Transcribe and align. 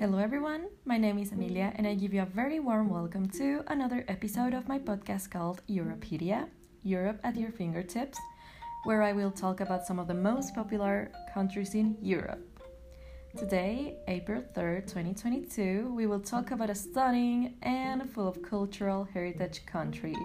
Hello, 0.00 0.16
everyone. 0.16 0.70
My 0.86 0.96
name 0.96 1.18
is 1.18 1.30
Emilia, 1.30 1.74
and 1.76 1.86
I 1.86 1.92
give 1.92 2.14
you 2.14 2.22
a 2.22 2.24
very 2.24 2.58
warm 2.58 2.88
welcome 2.88 3.28
to 3.36 3.62
another 3.66 4.02
episode 4.08 4.54
of 4.54 4.66
my 4.66 4.78
podcast 4.78 5.30
called 5.30 5.60
Europedia 5.68 6.48
Europe 6.82 7.20
at 7.22 7.36
Your 7.36 7.52
Fingertips, 7.52 8.18
where 8.84 9.02
I 9.02 9.12
will 9.12 9.30
talk 9.30 9.60
about 9.60 9.86
some 9.86 9.98
of 9.98 10.08
the 10.08 10.14
most 10.14 10.54
popular 10.54 11.12
countries 11.34 11.74
in 11.74 11.98
Europe. 12.00 12.40
Today, 13.36 13.98
April 14.08 14.42
3rd, 14.56 14.86
2022, 14.86 15.92
we 15.94 16.06
will 16.06 16.20
talk 16.20 16.50
about 16.50 16.70
a 16.70 16.74
stunning 16.74 17.56
and 17.60 18.10
full 18.10 18.26
of 18.26 18.40
cultural 18.40 19.06
heritage 19.12 19.66
country. 19.66 20.16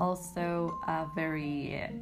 Also, 0.00 0.76
a 0.88 1.06
very 1.14 1.92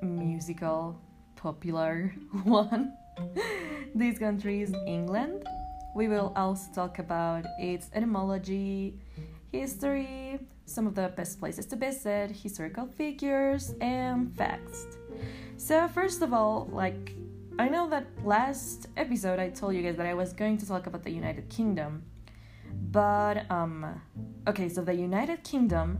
musical, 0.00 0.98
popular 1.36 2.14
one. 2.44 2.94
this 3.94 4.18
country 4.18 4.62
is 4.62 4.72
England. 4.86 5.44
We 5.94 6.08
will 6.08 6.32
also 6.34 6.72
talk 6.72 6.98
about 6.98 7.44
its 7.58 7.90
etymology, 7.92 8.98
history, 9.52 10.40
some 10.64 10.86
of 10.86 10.94
the 10.94 11.12
best 11.14 11.38
places 11.38 11.66
to 11.66 11.76
visit, 11.76 12.30
historical 12.30 12.86
figures, 12.86 13.74
and 13.80 14.34
facts. 14.34 14.86
So, 15.58 15.86
first 15.88 16.22
of 16.22 16.32
all, 16.32 16.68
like, 16.72 17.14
I 17.58 17.68
know 17.68 17.88
that 17.90 18.06
last 18.24 18.88
episode 18.96 19.38
I 19.38 19.50
told 19.50 19.74
you 19.74 19.82
guys 19.82 19.96
that 19.96 20.06
I 20.06 20.14
was 20.14 20.32
going 20.32 20.56
to 20.58 20.66
talk 20.66 20.86
about 20.86 21.02
the 21.02 21.10
United 21.10 21.50
Kingdom, 21.50 22.02
but, 22.90 23.50
um, 23.50 24.00
okay, 24.48 24.70
so 24.70 24.82
the 24.82 24.94
United 24.94 25.44
Kingdom 25.44 25.98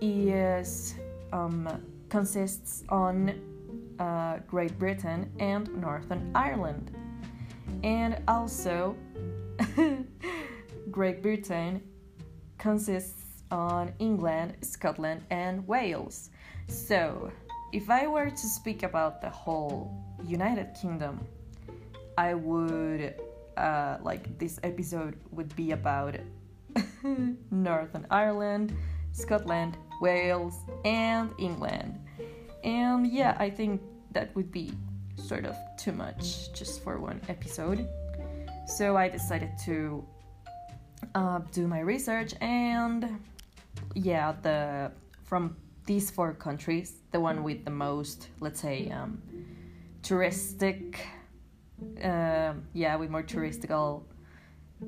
is, 0.00 0.94
um, 1.32 1.68
consists 2.08 2.84
on 2.88 3.34
uh, 3.98 4.38
Great 4.46 4.78
Britain 4.78 5.32
and 5.40 5.68
Northern 5.80 6.30
Ireland 6.34 6.93
and 7.84 8.16
also 8.26 8.96
Great 10.90 11.22
Britain 11.22 11.82
consists 12.58 13.42
on 13.50 13.92
England, 13.98 14.56
Scotland, 14.62 15.22
and 15.30 15.66
Wales. 15.68 16.30
So, 16.66 17.30
if 17.72 17.90
I 17.90 18.06
were 18.06 18.30
to 18.30 18.46
speak 18.46 18.82
about 18.82 19.20
the 19.20 19.28
whole 19.28 20.02
United 20.24 20.74
Kingdom, 20.80 21.20
I 22.16 22.32
would 22.32 23.14
uh, 23.56 23.98
like 24.00 24.38
this 24.38 24.58
episode 24.62 25.16
would 25.30 25.54
be 25.54 25.72
about 25.72 26.16
Northern 27.50 28.06
Ireland, 28.10 28.74
Scotland, 29.12 29.76
Wales, 30.00 30.56
and 30.86 31.30
England. 31.38 32.00
And 32.64 33.06
yeah, 33.06 33.36
I 33.38 33.50
think 33.50 33.82
that 34.12 34.34
would 34.34 34.50
be 34.50 34.72
sort 35.26 35.44
of 35.44 35.56
too 35.76 35.92
much 35.92 36.52
just 36.52 36.82
for 36.82 36.98
one 36.98 37.20
episode. 37.28 37.88
So 38.66 38.96
I 38.96 39.08
decided 39.08 39.50
to 39.64 40.04
uh, 41.14 41.40
do 41.52 41.66
my 41.66 41.80
research 41.80 42.34
and 42.40 43.20
yeah, 43.94 44.34
the 44.42 44.92
from 45.24 45.56
these 45.86 46.10
four 46.10 46.32
countries, 46.32 47.02
the 47.12 47.20
one 47.20 47.42
with 47.42 47.64
the 47.64 47.70
most, 47.70 48.28
let's 48.40 48.60
say, 48.60 48.90
um, 48.90 49.20
touristic, 50.02 50.96
uh, 52.02 52.54
yeah, 52.72 52.96
with 52.96 53.10
more 53.10 53.22
touristical, 53.22 54.04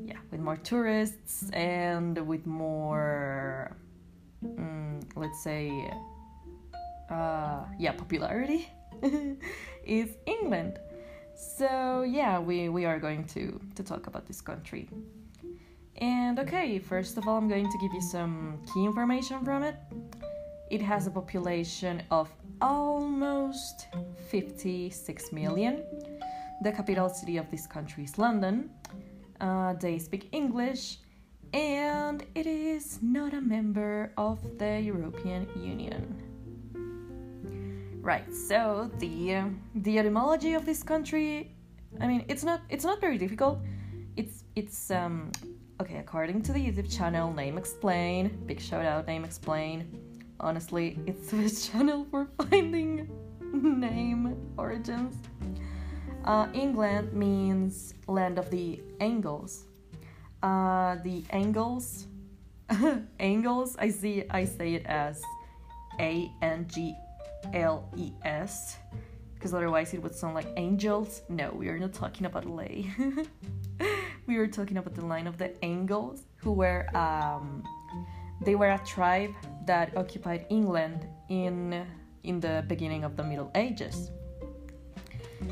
yeah, 0.05 0.17
with 0.31 0.41
more 0.41 0.57
tourists 0.57 1.51
and 1.51 2.27
with 2.27 2.47
more, 2.47 3.77
um, 4.45 5.01
let's 5.17 5.43
say, 5.43 5.71
uh, 7.11 7.65
yeah, 7.79 7.93
popularity 7.93 8.69
is 9.87 10.17
England. 10.27 10.79
So 11.35 12.03
yeah, 12.03 12.39
we, 12.39 12.69
we 12.69 12.85
are 12.85 12.99
going 12.99 13.25
to, 13.29 13.61
to 13.75 13.83
talk 13.83 14.07
about 14.07 14.27
this 14.27 14.41
country. 14.41 14.89
And 15.99 16.39
okay, 16.39 16.79
first 16.79 17.17
of 17.17 17.27
all, 17.27 17.39
I'm 17.39 17.49
going 17.49 17.71
to 17.71 17.79
give 17.79 17.93
you 17.93 18.03
some 18.03 18.59
key 18.73 18.85
information 18.85 19.45
from 19.45 19.63
it. 19.63 19.77
It 20.71 20.83
has 20.83 21.07
a 21.07 21.11
population 21.11 22.03
of 22.11 22.31
almost 22.61 23.87
56 24.29 25.33
million. 25.33 25.85
The 26.63 26.73
capital 26.73 27.09
city 27.09 27.37
of 27.37 27.51
this 27.51 27.67
country 27.67 28.05
is 28.05 28.19
London. 28.19 28.71
Uh, 29.41 29.75
they 29.75 29.99
speak 29.99 30.29
English, 30.33 30.99
and 31.53 32.25
it 32.35 32.47
is 32.47 32.99
not 33.03 33.35
a 33.35 33.41
member 33.41 34.13
of 34.17 34.59
the 34.59 34.81
European 34.81 35.47
Union. 35.55 36.36
Right. 38.07 38.33
So 38.33 38.89
the 39.01 39.35
uh, 39.35 39.45
the 39.75 39.99
etymology 39.99 40.55
of 40.55 40.65
this 40.65 40.85
country, 40.85 41.51
I 42.01 42.07
mean, 42.07 42.25
it's 42.29 42.45
not 42.45 42.61
it's 42.69 42.85
not 42.85 43.01
very 43.01 43.19
difficult. 43.19 43.59
It's 44.17 44.45
it's 44.55 44.93
um 44.93 45.33
okay 45.83 45.97
according 45.97 46.43
to 46.43 46.53
the 46.53 46.61
YouTube 46.61 46.89
channel 46.89 47.33
Name 47.33 47.59
Explain. 47.59 48.29
Big 48.47 48.61
shout 48.61 48.85
out 48.85 49.09
Name 49.09 49.25
Explain. 49.25 49.91
Honestly, 50.39 51.01
it's 51.05 51.33
the 51.33 51.51
channel 51.67 52.07
for 52.09 52.29
finding 52.39 53.11
name 53.81 54.37
origins. 54.57 55.17
Uh, 56.25 56.47
England 56.55 57.13
means 57.13 57.95
land 58.07 58.39
of 58.39 58.49
the 58.53 58.81
Angles. 59.01 59.65
Uh, 60.45 60.95
the 61.03 61.25
Angles, 61.31 62.07
Angles. 63.19 63.75
I 63.81 63.91
see. 63.91 64.23
I 64.31 64.45
say 64.45 64.75
it 64.75 64.87
as 64.87 65.21
A 65.99 66.31
N 66.41 66.69
G 66.73 66.95
L 67.55 67.89
E 67.97 68.13
S, 68.25 68.77
because 69.35 69.55
otherwise 69.55 69.95
it 69.95 70.03
would 70.03 70.15
sound 70.15 70.35
like 70.35 70.49
angels. 70.57 71.23
No, 71.29 71.51
we 71.51 71.69
are 71.69 71.79
not 71.79 71.93
talking 71.93 72.27
about 72.27 72.47
lay. 72.47 72.91
we 74.27 74.39
were 74.39 74.47
talking 74.47 74.77
about 74.77 74.95
the 74.95 75.05
line 75.05 75.27
of 75.27 75.39
the 75.39 75.53
Angles, 75.65 76.23
who 76.37 76.53
were 76.53 76.87
um, 76.97 77.63
they 78.45 78.55
were 78.55 78.71
a 78.71 78.79
tribe 78.85 79.35
that 79.67 79.97
occupied 79.97 80.47
England 80.51 81.07
in 81.29 81.87
in 82.25 82.41
the 82.41 82.65
beginning 82.67 83.05
of 83.05 83.17
the 83.17 83.25
Middle 83.25 83.51
Ages. 83.55 84.11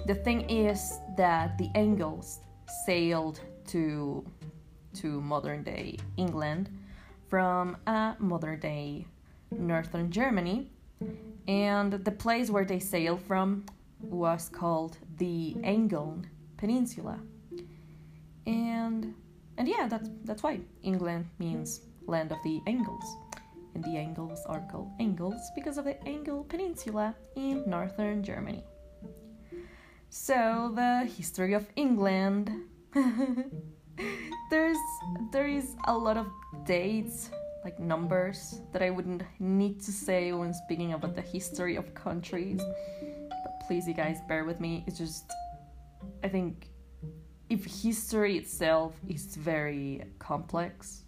The 0.07 0.15
thing 0.15 0.49
is 0.51 0.99
that 1.17 1.57
the 1.59 1.71
Angles 1.75 2.41
sailed 2.85 3.41
to 3.69 4.25
to 4.95 5.21
modern 5.21 5.63
day 5.63 5.99
England 6.17 6.71
from 7.29 7.77
a 7.87 8.15
modern 8.19 8.61
day 8.61 9.07
northern 9.51 10.11
Germany 10.11 10.71
and 11.47 11.93
the 11.93 12.11
place 12.11 12.51
where 12.51 12.65
they 12.65 12.79
sailed 12.79 13.21
from 13.23 13.65
was 14.01 14.49
called 14.49 14.99
the 15.19 15.57
Angles 15.63 16.25
Peninsula. 16.57 17.19
And 18.47 19.15
and 19.57 19.69
yeah, 19.69 19.87
that's 19.89 20.09
that's 20.25 20.43
why 20.43 20.61
England 20.83 21.27
means 21.39 21.83
land 22.07 22.33
of 22.33 22.39
the 22.45 22.61
Angles. 22.67 23.05
And 23.75 23.83
the 23.83 23.97
Angles 23.97 24.41
are 24.47 24.63
called 24.71 24.91
Angles 25.01 25.41
because 25.55 25.79
of 25.79 25.85
the 25.85 26.03
Angles 26.07 26.47
Peninsula 26.49 27.15
in 27.37 27.69
northern 27.69 28.23
Germany. 28.23 28.63
So 30.11 30.71
the 30.75 31.11
history 31.17 31.55
of 31.55 31.67
England 31.75 32.51
there's 34.51 34.79
there 35.33 35.47
is 35.47 35.75
a 35.87 35.97
lot 35.97 36.17
of 36.17 36.29
dates 36.65 37.31
like 37.65 37.81
numbers 37.81 38.61
that 38.73 38.83
I 38.83 38.91
wouldn't 38.91 39.23
need 39.41 39.81
to 39.83 39.91
say 39.91 40.33
when 40.33 40.53
speaking 40.53 40.93
about 40.93 41.17
the 41.17 41.23
history 41.23 41.77
of 41.77 41.95
countries. 41.95 42.61
But 43.01 43.61
please, 43.67 43.89
you 43.89 43.95
guys, 43.95 44.19
bear 44.29 44.45
with 44.45 44.61
me. 44.61 44.85
It's 44.87 44.99
just, 44.99 45.25
I 46.23 46.29
think, 46.29 46.69
if 47.49 47.65
history 47.65 48.37
itself 48.37 48.95
is 49.09 49.37
very 49.37 50.05
complex, 50.19 51.05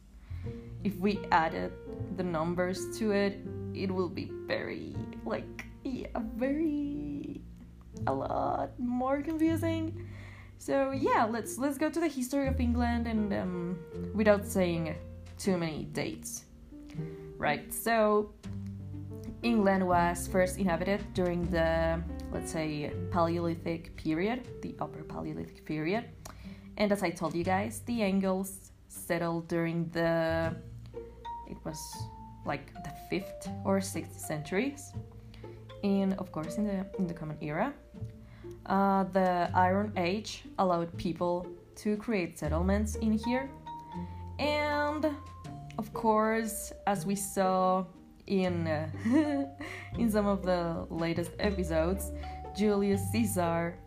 if 0.83 0.97
we 0.99 1.21
added 1.31 1.73
the 2.17 2.23
numbers 2.23 2.99
to 2.99 3.13
it, 3.13 3.39
it 3.75 3.91
will 3.91 4.09
be 4.09 4.31
very, 4.47 4.97
like, 5.25 5.67
yeah, 5.85 6.09
very, 6.37 7.41
a 8.07 8.13
lot 8.13 8.71
more 8.79 9.21
confusing. 9.21 10.07
So 10.59 10.91
yeah, 10.93 11.25
let's 11.25 11.59
let's 11.59 11.77
go 11.77 11.91
to 11.91 12.01
the 12.01 12.09
history 12.09 12.49
of 12.49 12.61
England 12.61 13.07
and 13.07 13.33
um, 13.33 13.79
without 14.15 14.47
saying 14.47 14.97
too 15.39 15.57
many 15.59 15.85
dates. 15.85 16.45
Right, 17.39 17.73
so 17.73 18.33
England 19.43 19.87
was 19.87 20.27
first 20.27 20.59
inhabited 20.59 21.05
during 21.15 21.45
the, 21.51 22.03
let's 22.33 22.51
say, 22.53 22.93
Paleolithic 23.11 23.97
period, 23.97 24.49
the 24.63 24.75
Upper 24.81 25.03
Paleolithic 25.03 25.65
period. 25.65 26.05
And 26.79 26.93
as 26.93 27.03
I 27.03 27.11
told 27.11 27.35
you 27.35 27.45
guys, 27.45 27.81
the 27.87 28.03
Angles 28.03 28.73
settled 28.89 29.49
during 29.49 29.89
the, 29.91 30.55
it 31.49 31.57
was 31.65 31.79
like 32.45 32.73
the 32.85 32.93
5th 33.11 33.49
or 33.65 33.79
6th 33.79 34.19
centuries. 34.19 34.93
And 35.85 36.15
of 36.15 36.33
course, 36.33 36.57
in 36.57 36.67
the, 36.67 36.87
in 36.99 37.07
the 37.07 37.15
Common 37.15 37.39
Era. 37.41 37.73
Uh, 38.67 39.05
the 39.13 39.49
Iron 39.55 39.93
Age 39.97 40.43
allowed 40.59 40.97
people 40.97 41.47
to 41.77 41.97
create 41.97 42.39
settlements 42.39 42.97
in 42.97 43.13
here. 43.13 43.49
And 44.39 45.07
of 45.79 45.93
course, 45.93 46.73
as 46.87 47.07
we 47.07 47.15
saw 47.15 47.85
in 48.27 48.67
uh, 48.67 48.89
in 49.99 50.11
some 50.11 50.27
of 50.27 50.43
the 50.43 50.87
latest 50.91 51.33
episodes, 51.39 52.13
Julius 52.57 53.03
Caesar 53.13 53.79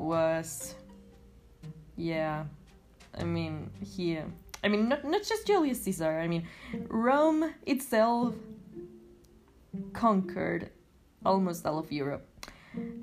was 0.00 0.74
yeah 1.96 2.44
I 3.18 3.24
mean, 3.24 3.70
he. 3.80 4.18
I 4.62 4.68
mean, 4.68 4.88
not, 4.88 5.04
not 5.04 5.22
just 5.22 5.46
Julius 5.46 5.82
Caesar. 5.82 6.18
I 6.18 6.26
mean, 6.26 6.46
Rome 6.88 7.52
itself 7.66 8.34
conquered 9.92 10.70
almost 11.24 11.66
all 11.66 11.78
of 11.78 11.92
Europe. 11.92 12.26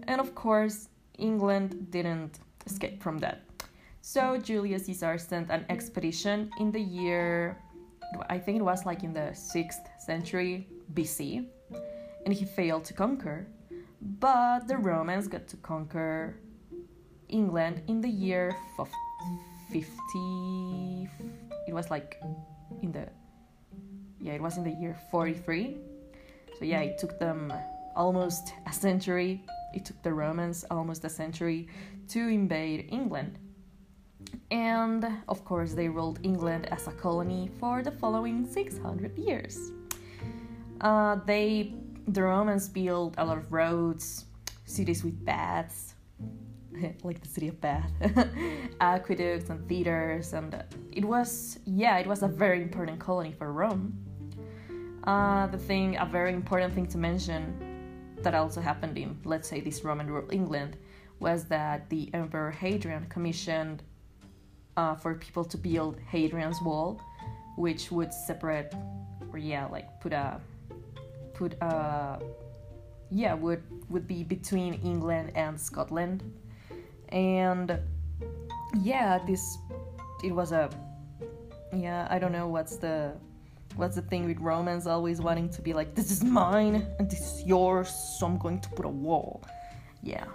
And 0.08 0.20
of 0.20 0.34
course, 0.36 0.90
England 1.18 1.92
didn't 1.92 2.40
escape 2.66 3.02
from 3.02 3.20
that. 3.20 3.44
So 4.02 4.38
Julius 4.38 4.86
Caesar 4.86 5.18
sent 5.18 5.52
an 5.52 5.66
expedition 5.70 6.50
in 6.60 6.72
the 6.72 6.82
year, 6.82 7.58
I 8.30 8.38
think 8.38 8.60
it 8.60 8.63
was 8.63 8.86
like 8.86 9.04
in 9.04 9.13
the 9.13 9.31
6th 9.34 9.88
century 10.00 10.68
BC, 10.94 11.46
and 12.25 12.34
he 12.34 12.46
failed 12.46 12.86
to 12.86 12.94
conquer. 12.94 13.48
But 14.02 14.68
the 14.68 14.78
Romans 14.78 15.28
got 15.28 15.48
to 15.50 15.58
conquer 15.58 16.38
England 17.30 17.84
in 17.88 18.02
the 18.02 18.10
year 18.10 18.56
50. 19.72 21.10
It 21.68 21.74
was 21.74 21.90
like 21.90 22.19
in 22.81 22.92
the, 22.92 23.08
yeah, 24.19 24.34
it 24.34 24.42
was 24.42 24.57
in 24.57 24.64
the 24.64 24.72
year 24.72 24.98
43. 25.12 25.78
So 26.60 26.66
yeah, 26.66 26.81
it 26.81 26.98
took 26.98 27.19
them 27.19 27.54
almost 27.96 28.54
a 28.68 28.74
century. 28.74 29.46
It 29.74 29.86
took 29.86 30.02
the 30.04 30.14
Romans 30.14 30.66
almost 30.69 31.06
a 31.06 31.10
century 31.10 31.68
to 32.10 32.28
invade 32.28 32.88
England. 32.90 33.38
And 34.50 35.06
of 35.28 35.45
course, 35.45 35.74
they 35.74 35.88
ruled 35.88 36.19
England 36.24 36.68
as 36.72 36.88
a 36.88 36.92
colony 36.92 37.50
for 37.60 37.83
the 37.83 37.92
following 37.92 38.45
600 38.45 39.18
years. 39.18 39.72
Uh, 40.81 41.18
they, 41.25 41.74
the 42.07 42.24
Romans 42.24 42.68
built 42.68 43.16
a 43.18 43.25
lot 43.25 43.38
of 43.38 43.51
roads, 43.51 44.25
cities 44.66 45.04
with 45.04 45.24
baths, 45.24 45.95
like 47.04 47.22
the 47.22 47.28
city 47.28 47.48
of 47.48 47.60
Bath, 47.62 47.92
aqueducts 48.81 49.50
and 49.50 49.68
theaters, 49.68 50.33
and 50.33 50.63
it 50.92 51.06
was, 51.06 51.60
yeah, 51.66 51.98
it 51.98 52.07
was 52.07 52.24
a 52.24 52.28
very 52.28 52.62
important 52.62 53.00
colony 53.00 53.33
for 53.38 53.51
Rome. 53.51 53.94
Uh, 55.04 55.48
the 55.48 55.57
thing, 55.57 55.98
a 55.98 56.06
very 56.06 56.33
important 56.33 56.74
thing 56.74 56.88
to 56.88 56.98
mention 56.98 58.16
that 58.22 58.36
also 58.36 58.62
happened 58.62 58.98
in, 58.98 59.18
let's 59.25 59.48
say, 59.48 59.60
this 59.60 59.83
Roman 59.83 60.07
ruled 60.07 60.33
England, 60.33 60.78
was 61.19 61.45
that 61.45 61.89
the 61.89 62.10
Emperor 62.13 62.51
Hadrian 62.51 63.06
commissioned 63.10 63.83
uh, 64.77 64.95
for 64.95 65.15
people 65.15 65.44
to 65.45 65.57
build 65.57 66.00
Hadrian's 66.09 66.62
Wall, 66.62 67.01
which 67.57 67.91
would 67.91 68.13
separate, 68.13 68.73
or 69.31 69.38
yeah, 69.38 69.65
like 69.68 70.00
put 70.00 70.13
a, 70.13 70.39
put 71.33 71.53
a, 71.62 72.19
yeah, 73.09 73.33
would 73.33 73.63
would 73.89 74.07
be 74.07 74.23
between 74.23 74.75
England 74.75 75.31
and 75.35 75.59
Scotland, 75.59 76.23
and 77.09 77.79
yeah, 78.81 79.19
this, 79.27 79.57
it 80.23 80.31
was 80.33 80.51
a, 80.51 80.69
yeah, 81.75 82.07
I 82.09 82.19
don't 82.19 82.31
know 82.31 82.47
what's 82.47 82.77
the 82.77 83.13
what's 83.75 83.95
the 83.95 84.01
thing 84.01 84.25
with 84.25 84.39
Romans 84.39 84.88
always 84.88 85.21
wanting 85.21 85.50
to 85.50 85.62
be 85.62 85.73
like, 85.73 85.95
this 85.95 86.12
is 86.12 86.23
mine 86.23 86.85
and 87.00 87.09
this 87.09 87.21
is 87.21 87.44
yours, 87.44 87.89
so 88.19 88.25
I'm 88.25 88.38
going 88.38 88.59
to 88.59 88.69
put 88.69 88.85
a 88.85 88.89
wall. 88.89 89.44
Yeah. 90.03 90.25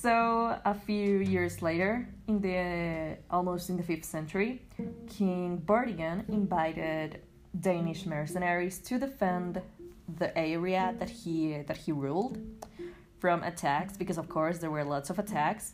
So 0.00 0.56
a 0.64 0.74
few 0.74 1.18
years 1.18 1.60
later, 1.60 2.08
in 2.28 2.40
the 2.40 3.16
almost 3.32 3.68
in 3.68 3.76
the 3.76 3.82
fifth 3.82 4.04
century, 4.04 4.62
King 5.08 5.60
Vortigern 5.66 6.28
invited 6.28 7.20
Danish 7.58 8.06
mercenaries 8.06 8.78
to 8.78 9.00
defend 9.00 9.60
the 10.20 10.30
area 10.38 10.94
that 11.00 11.10
he 11.10 11.64
that 11.66 11.76
he 11.76 11.90
ruled 11.90 12.38
from 13.18 13.42
attacks 13.42 13.96
because 13.96 14.18
of 14.18 14.28
course 14.28 14.58
there 14.58 14.70
were 14.70 14.84
lots 14.84 15.10
of 15.10 15.18
attacks. 15.18 15.72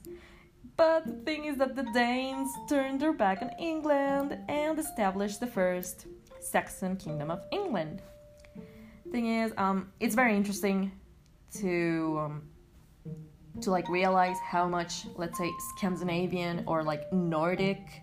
But 0.79 1.05
the 1.06 1.20
thing 1.27 1.44
is 1.44 1.59
that 1.59 1.77
the 1.77 1.87
Danes 1.93 2.50
turned 2.67 3.00
their 3.00 3.12
back 3.12 3.43
on 3.43 3.50
England 3.59 4.38
and 4.49 4.79
established 4.79 5.41
the 5.41 5.47
first 5.47 6.06
Saxon 6.41 6.97
Kingdom 6.97 7.31
of 7.31 7.43
England. 7.53 8.00
Thing 9.12 9.27
is, 9.43 9.53
um, 9.59 9.93
it's 10.00 10.15
very 10.15 10.35
interesting 10.35 10.93
to 11.61 12.20
um, 12.25 12.43
to 13.61 13.71
like 13.71 13.89
realize 13.89 14.39
how 14.41 14.69
much, 14.69 15.06
let's 15.17 15.39
say, 15.39 15.51
Scandinavian 15.77 16.65
or 16.67 16.83
like 16.83 17.12
Nordic 17.12 18.03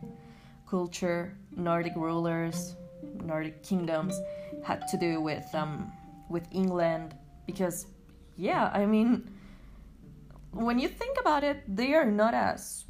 culture, 0.70 1.38
Nordic 1.56 1.96
rulers, 1.96 2.76
Nordic 3.24 3.62
kingdoms 3.64 4.20
had 4.64 4.88
to 4.88 4.98
do 4.98 5.22
with 5.22 5.46
um, 5.54 5.92
with 6.30 6.48
England 6.52 7.16
because, 7.46 7.88
yeah, 8.38 8.72
I 8.74 8.86
mean, 8.86 9.30
when 10.52 10.80
you 10.80 10.88
think 10.88 11.20
about 11.20 11.44
it, 11.44 11.64
they 11.68 11.94
are 11.94 12.06
not 12.06 12.34
as 12.34 12.86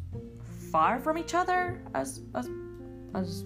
far 0.72 1.00
from 1.00 1.18
each 1.18 1.34
other 1.34 1.82
as 1.94 2.22
as 2.36 2.50
as 3.16 3.44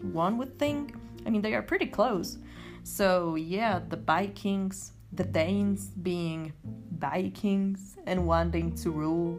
one 0.00 0.38
would 0.38 0.58
think. 0.58 0.94
I 1.26 1.30
mean, 1.30 1.42
they 1.42 1.54
are 1.54 1.62
pretty 1.62 1.86
close. 1.86 2.38
So, 2.82 3.34
yeah, 3.36 3.80
the 3.88 3.96
Vikings, 3.96 4.92
the 5.16 5.24
Danes 5.24 5.90
being 6.02 6.52
Vikings 6.98 7.96
and 8.06 8.26
wanting 8.26 8.74
to 8.76 8.90
rule 8.90 9.38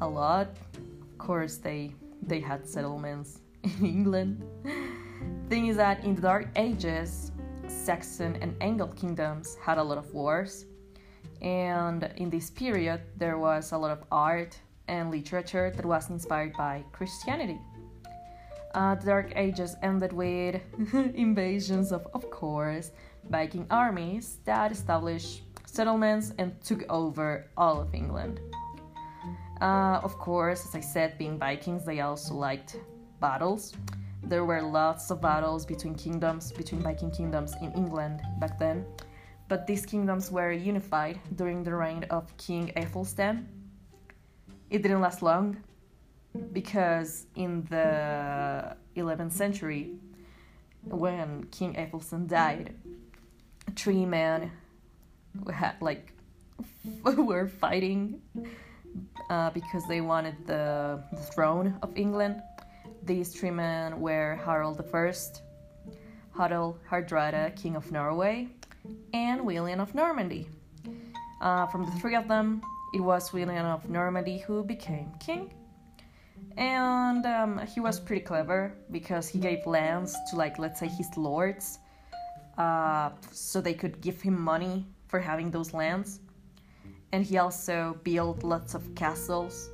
a 0.00 0.08
lot. 0.08 0.48
Of 0.74 1.18
course, 1.18 1.56
they 1.56 1.94
they 2.22 2.40
had 2.40 2.66
settlements 2.66 3.40
in 3.62 3.84
England. 3.84 4.44
Thing 5.48 5.66
is 5.66 5.76
that 5.76 6.02
in 6.04 6.14
the 6.14 6.22
Dark 6.22 6.48
Ages, 6.56 7.32
Saxon 7.66 8.36
and 8.40 8.54
Anglo 8.60 8.86
kingdoms 8.88 9.56
had 9.60 9.78
a 9.78 9.82
lot 9.82 9.98
of 9.98 10.12
wars, 10.14 10.66
and 11.42 12.10
in 12.16 12.30
this 12.30 12.50
period 12.50 13.00
there 13.16 13.38
was 13.38 13.72
a 13.72 13.78
lot 13.78 13.90
of 13.90 14.04
art 14.10 14.58
and 14.88 15.10
literature 15.10 15.70
that 15.70 15.84
was 15.84 16.10
inspired 16.10 16.54
by 16.54 16.84
Christianity. 16.92 17.60
Uh, 18.74 18.94
the 18.94 19.04
Dark 19.04 19.32
Ages 19.36 19.76
ended 19.82 20.12
with 20.14 20.62
invasions 21.14 21.92
of, 21.92 22.06
of 22.14 22.30
course, 22.30 22.90
Viking 23.32 23.66
armies 23.70 24.40
that 24.44 24.70
established 24.70 25.40
settlements 25.64 26.34
and 26.36 26.52
took 26.60 26.84
over 26.92 27.46
all 27.56 27.80
of 27.80 27.94
England. 27.94 28.40
Uh, 29.58 30.00
of 30.04 30.18
course, 30.18 30.66
as 30.66 30.74
I 30.74 30.80
said, 30.80 31.16
being 31.16 31.38
Vikings, 31.38 31.86
they 31.86 32.00
also 32.00 32.34
liked 32.34 32.76
battles. 33.20 33.72
There 34.22 34.44
were 34.44 34.60
lots 34.60 35.10
of 35.10 35.22
battles 35.22 35.64
between 35.64 35.94
kingdoms, 35.94 36.52
between 36.52 36.82
Viking 36.82 37.10
kingdoms 37.10 37.54
in 37.62 37.72
England 37.72 38.20
back 38.38 38.58
then, 38.58 38.84
but 39.48 39.66
these 39.66 39.86
kingdoms 39.86 40.30
were 40.30 40.52
unified 40.52 41.18
during 41.34 41.64
the 41.64 41.74
reign 41.74 42.04
of 42.10 42.36
King 42.36 42.70
Aethelstan. 42.76 43.46
It 44.68 44.82
didn't 44.82 45.00
last 45.00 45.22
long, 45.22 45.56
because 46.52 47.26
in 47.34 47.64
the 47.70 48.76
11th 48.94 49.32
century, 49.32 49.96
when 50.84 51.44
King 51.50 51.74
Aethelstan 51.74 52.26
died, 52.26 52.74
three 53.76 54.04
men 54.04 54.50
had 55.52 55.76
like 55.80 56.12
were 57.16 57.48
fighting 57.48 58.20
uh, 59.30 59.50
because 59.50 59.86
they 59.88 60.00
wanted 60.00 60.36
the, 60.46 61.02
the, 61.12 61.16
throne 61.16 61.78
of 61.82 61.96
England. 61.96 62.42
These 63.04 63.34
three 63.34 63.50
men 63.50 64.00
were 64.00 64.38
Harold 64.44 64.80
I, 64.94 65.12
Harald 66.36 66.78
Hardrada, 66.88 67.56
King 67.56 67.76
of 67.76 67.90
Norway, 67.90 68.48
and 69.12 69.44
William 69.44 69.80
of 69.80 69.94
Normandy. 69.94 70.48
Uh, 71.40 71.66
from 71.66 71.84
the 71.86 71.92
three 71.92 72.14
of 72.14 72.28
them, 72.28 72.62
it 72.94 73.00
was 73.00 73.32
William 73.32 73.66
of 73.66 73.88
Normandy 73.88 74.38
who 74.38 74.62
became 74.62 75.10
king 75.18 75.52
and 76.56 77.24
um, 77.26 77.58
he 77.66 77.80
was 77.80 77.98
pretty 77.98 78.22
clever 78.22 78.74
because 78.90 79.28
he 79.28 79.38
gave 79.38 79.66
lands 79.66 80.16
to 80.30 80.36
like 80.36 80.58
let's 80.58 80.80
say 80.80 80.88
his 80.88 81.08
lords 81.16 81.78
uh, 82.58 83.10
so 83.30 83.60
they 83.60 83.74
could 83.74 84.00
give 84.00 84.20
him 84.20 84.40
money 84.40 84.86
for 85.08 85.20
having 85.20 85.50
those 85.50 85.72
lands 85.72 86.20
and 87.12 87.24
he 87.24 87.38
also 87.38 87.98
built 88.02 88.42
lots 88.42 88.74
of 88.74 88.94
castles 88.94 89.70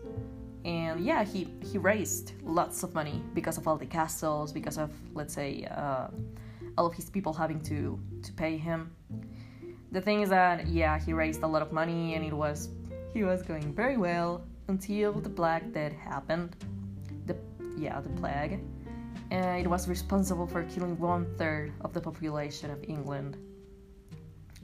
and 0.65 1.01
yeah 1.01 1.25
he 1.25 1.49
he 1.63 1.79
raised 1.79 2.33
lots 2.43 2.83
of 2.83 2.93
money 2.95 3.23
because 3.35 3.57
of 3.59 3.69
all 3.69 3.77
the 3.77 3.87
castles 3.87 4.53
because 4.53 4.77
of 4.79 4.91
let's 5.15 5.35
say 5.35 5.65
uh, 5.71 6.09
all 6.77 6.87
of 6.87 6.95
his 6.95 7.09
people 7.09 7.33
having 7.33 7.61
to 7.61 7.99
to 8.23 8.33
pay 8.33 8.57
him 8.57 8.91
the 9.93 10.01
thing 10.01 10.23
is 10.23 10.29
that 10.29 10.67
yeah 10.67 10.99
he 10.99 11.13
raised 11.13 11.43
a 11.43 11.47
lot 11.47 11.63
of 11.63 11.73
money 11.73 12.15
and 12.15 12.25
it 12.25 12.33
was 12.33 12.71
he 13.13 13.25
was 13.25 13.43
going 13.43 13.73
very 13.73 13.97
well 13.97 14.43
until 14.69 15.13
the 15.13 15.29
Black 15.29 15.73
Death 15.73 15.93
happened. 15.93 16.55
The 17.27 17.37
yeah, 17.77 18.01
the 18.01 18.11
plague. 18.11 18.61
And 19.31 19.61
it 19.61 19.69
was 19.69 19.89
responsible 19.89 20.47
for 20.47 20.63
killing 20.65 20.99
one 20.99 21.27
third 21.37 21.73
of 21.83 21.93
the 21.93 22.01
population 22.01 22.71
of 22.71 22.83
England. 22.85 23.37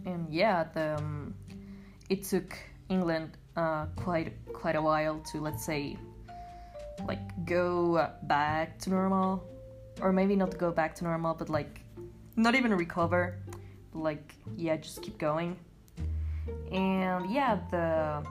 And 0.06 0.26
yeah, 0.32 0.64
the, 0.72 0.96
um, 0.96 1.34
it 2.08 2.24
took 2.24 2.56
England 2.88 3.36
uh, 3.56 3.86
quite 3.96 4.32
quite 4.52 4.76
a 4.76 4.82
while 4.82 5.20
to 5.20 5.40
let's 5.40 5.64
say 5.64 5.96
like 7.06 7.20
go 7.44 8.08
back 8.24 8.78
to 8.80 8.90
normal, 8.90 9.42
or 10.00 10.12
maybe 10.12 10.36
not 10.36 10.56
go 10.58 10.70
back 10.70 10.94
to 10.96 11.04
normal, 11.04 11.34
but 11.34 11.48
like 11.48 11.80
not 12.36 12.54
even 12.54 12.74
recover. 12.74 13.38
Like 13.92 14.34
yeah, 14.56 14.76
just 14.76 15.02
keep 15.02 15.18
going. 15.18 15.56
And 16.70 17.30
yeah, 17.30 17.58
the 17.70 18.24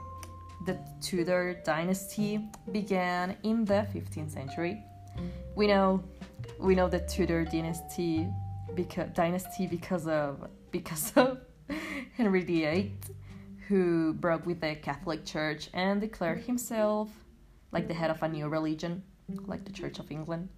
the 0.66 0.78
Tudor 1.00 1.60
dynasty 1.64 2.40
began 2.72 3.36
in 3.42 3.64
the 3.64 3.86
15th 3.94 4.30
century. 4.30 4.82
We 5.54 5.66
know 5.66 6.02
we 6.58 6.74
know 6.74 6.88
the 6.88 7.00
Tudor 7.00 7.44
dynasty 7.44 8.28
because 8.74 9.10
dynasty 9.14 9.66
because 9.66 10.06
of 10.06 10.48
because 10.70 11.12
of 11.16 11.38
Henry 12.16 12.42
VIII, 12.42 12.94
who 13.68 14.14
broke 14.14 14.46
with 14.46 14.60
the 14.60 14.74
Catholic 14.76 15.24
Church 15.24 15.68
and 15.72 16.00
declared 16.00 16.38
himself 16.38 17.10
like 17.72 17.88
the 17.88 17.94
head 17.94 18.10
of 18.10 18.22
a 18.22 18.28
new 18.28 18.48
religion, 18.48 19.02
like 19.46 19.64
the 19.64 19.72
Church 19.72 19.98
of 19.98 20.10
England. 20.10 20.48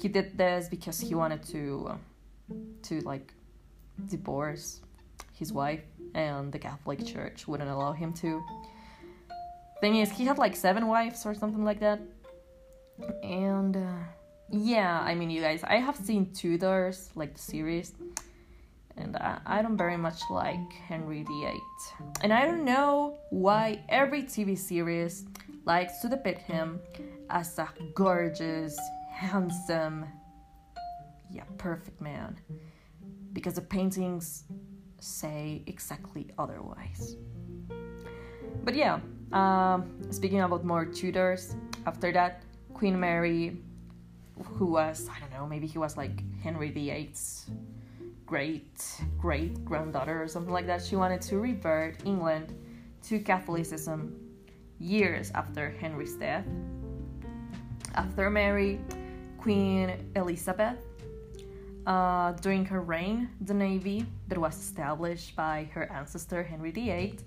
He 0.00 0.08
did 0.08 0.36
this 0.36 0.68
because 0.68 1.00
he 1.00 1.14
wanted 1.14 1.42
to 1.44 1.98
to 2.82 3.00
like 3.00 3.32
divorce 4.06 4.80
his 5.32 5.52
wife, 5.52 5.84
and 6.14 6.52
the 6.52 6.58
Catholic 6.58 7.04
Church 7.04 7.48
wouldn't 7.48 7.70
allow 7.70 7.92
him 7.92 8.12
to. 8.14 8.42
Thing 9.80 9.96
is, 9.96 10.10
he 10.10 10.24
had 10.24 10.38
like 10.38 10.56
seven 10.56 10.86
wives 10.86 11.26
or 11.26 11.34
something 11.34 11.64
like 11.64 11.80
that, 11.80 12.00
and. 13.22 13.76
Uh, 13.76 14.04
yeah, 14.50 15.00
I 15.00 15.14
mean, 15.14 15.30
you 15.30 15.40
guys, 15.40 15.62
I 15.64 15.76
have 15.76 15.96
seen 15.96 16.32
Tudors, 16.32 17.10
like 17.14 17.34
the 17.34 17.40
series, 17.40 17.94
and 18.96 19.16
I, 19.16 19.38
I 19.46 19.62
don't 19.62 19.76
very 19.76 19.96
much 19.96 20.20
like 20.30 20.72
Henry 20.86 21.22
VIII. 21.24 21.60
And 22.22 22.32
I 22.32 22.44
don't 22.46 22.64
know 22.64 23.18
why 23.30 23.82
every 23.88 24.22
TV 24.22 24.56
series 24.56 25.24
likes 25.64 26.00
to 26.00 26.08
depict 26.08 26.42
him 26.42 26.80
as 27.30 27.58
a 27.58 27.68
gorgeous, 27.94 28.78
handsome, 29.10 30.06
yeah, 31.30 31.44
perfect 31.58 32.00
man. 32.00 32.38
Because 33.32 33.54
the 33.54 33.62
paintings 33.62 34.44
say 35.00 35.62
exactly 35.66 36.28
otherwise. 36.38 37.16
But 38.62 38.74
yeah, 38.74 39.00
um, 39.32 40.00
speaking 40.10 40.40
about 40.40 40.64
more 40.64 40.84
Tudors, 40.84 41.56
after 41.86 42.12
that, 42.12 42.42
Queen 42.72 42.98
Mary 42.98 43.58
who 44.42 44.66
was 44.66 45.08
I 45.08 45.20
don't 45.20 45.32
know 45.32 45.46
maybe 45.46 45.66
he 45.66 45.78
was 45.78 45.96
like 45.96 46.22
Henry 46.42 46.70
VIII's 46.70 47.50
great 48.26 49.00
great 49.18 49.64
granddaughter 49.64 50.22
or 50.22 50.28
something 50.28 50.52
like 50.52 50.66
that. 50.66 50.84
She 50.84 50.96
wanted 50.96 51.20
to 51.22 51.38
revert 51.38 52.04
England 52.04 52.54
to 53.04 53.20
Catholicism 53.20 54.16
years 54.78 55.30
after 55.34 55.70
Henry's 55.70 56.14
death. 56.14 56.46
After 57.94 58.28
Mary, 58.28 58.80
Queen 59.38 60.10
Elizabeth, 60.16 60.78
uh, 61.86 62.32
during 62.32 62.64
her 62.64 62.80
reign, 62.80 63.28
the 63.42 63.54
navy 63.54 64.06
that 64.28 64.38
was 64.38 64.56
established 64.56 65.36
by 65.36 65.68
her 65.72 65.90
ancestor 65.92 66.42
Henry 66.42 66.70
VIII 66.70 67.18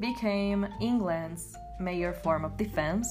became 0.00 0.66
England's 0.80 1.54
major 1.78 2.12
form 2.12 2.44
of 2.44 2.56
defense 2.56 3.08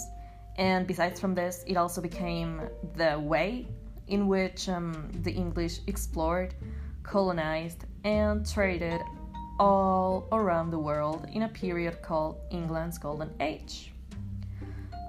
and 0.57 0.87
besides 0.87 1.19
from 1.19 1.35
this, 1.35 1.63
it 1.67 1.77
also 1.77 2.01
became 2.01 2.61
the 2.95 3.19
way 3.19 3.67
in 4.07 4.27
which 4.27 4.69
um, 4.69 5.09
the 5.23 5.31
English 5.31 5.79
explored, 5.87 6.53
colonized, 7.03 7.85
and 8.03 8.49
traded 8.49 9.01
all 9.59 10.27
around 10.31 10.71
the 10.71 10.79
world 10.79 11.27
in 11.33 11.43
a 11.43 11.49
period 11.49 12.01
called 12.01 12.39
England's 12.51 12.97
Golden 12.97 13.31
Age. 13.39 13.91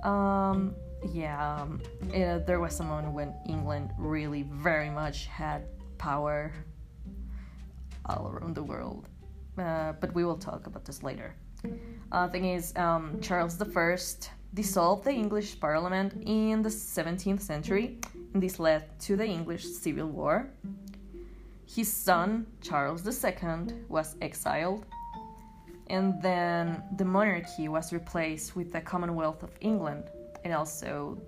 Um, 0.05 0.75
yeah, 1.13 1.57
um, 1.61 1.81
it, 2.13 2.47
there 2.47 2.61
was 2.61 2.81
a 2.81 2.85
moment 2.85 3.13
when 3.13 3.35
England 3.47 3.91
really 3.99 4.43
very 4.43 4.91
much 4.91 5.27
had 5.27 5.65
power 5.99 6.53
all 8.07 8.29
around 8.29 8.55
the 8.55 8.63
world. 8.63 9.09
Uh, 9.57 9.93
but 10.01 10.15
we 10.15 10.25
will 10.25 10.37
talk 10.37 10.67
about 10.67 10.85
this 10.85 11.03
later. 11.03 11.35
Uh, 12.13 12.29
thing 12.29 12.45
is, 12.45 12.75
um, 12.77 13.19
Charles 13.21 13.61
I 13.61 13.65
dissolved 14.55 15.05
the 15.05 15.13
English 15.13 15.61
Parliament 15.61 16.15
in 16.25 16.63
the 16.63 16.69
17th 16.69 17.41
century, 17.41 17.99
and 18.33 18.43
this 18.43 18.59
led 18.59 18.99
to 19.01 19.17
the 19.17 19.27
English 19.27 19.65
Civil 19.65 20.07
War. 20.07 20.51
His 21.67 21.93
son, 21.93 22.47
Charles 22.61 23.07
II, 23.07 23.75
was 23.89 24.17
exiled, 24.23 24.87
and 25.89 26.21
then 26.23 26.83
the 26.97 27.05
monarchy 27.05 27.69
was 27.69 27.93
replaced 27.93 28.57
with 28.57 28.73
the 28.73 28.81
Commonwealth 28.81 29.43
of 29.43 29.51
England, 29.61 30.05
and 30.45 30.55
also, 30.55 31.19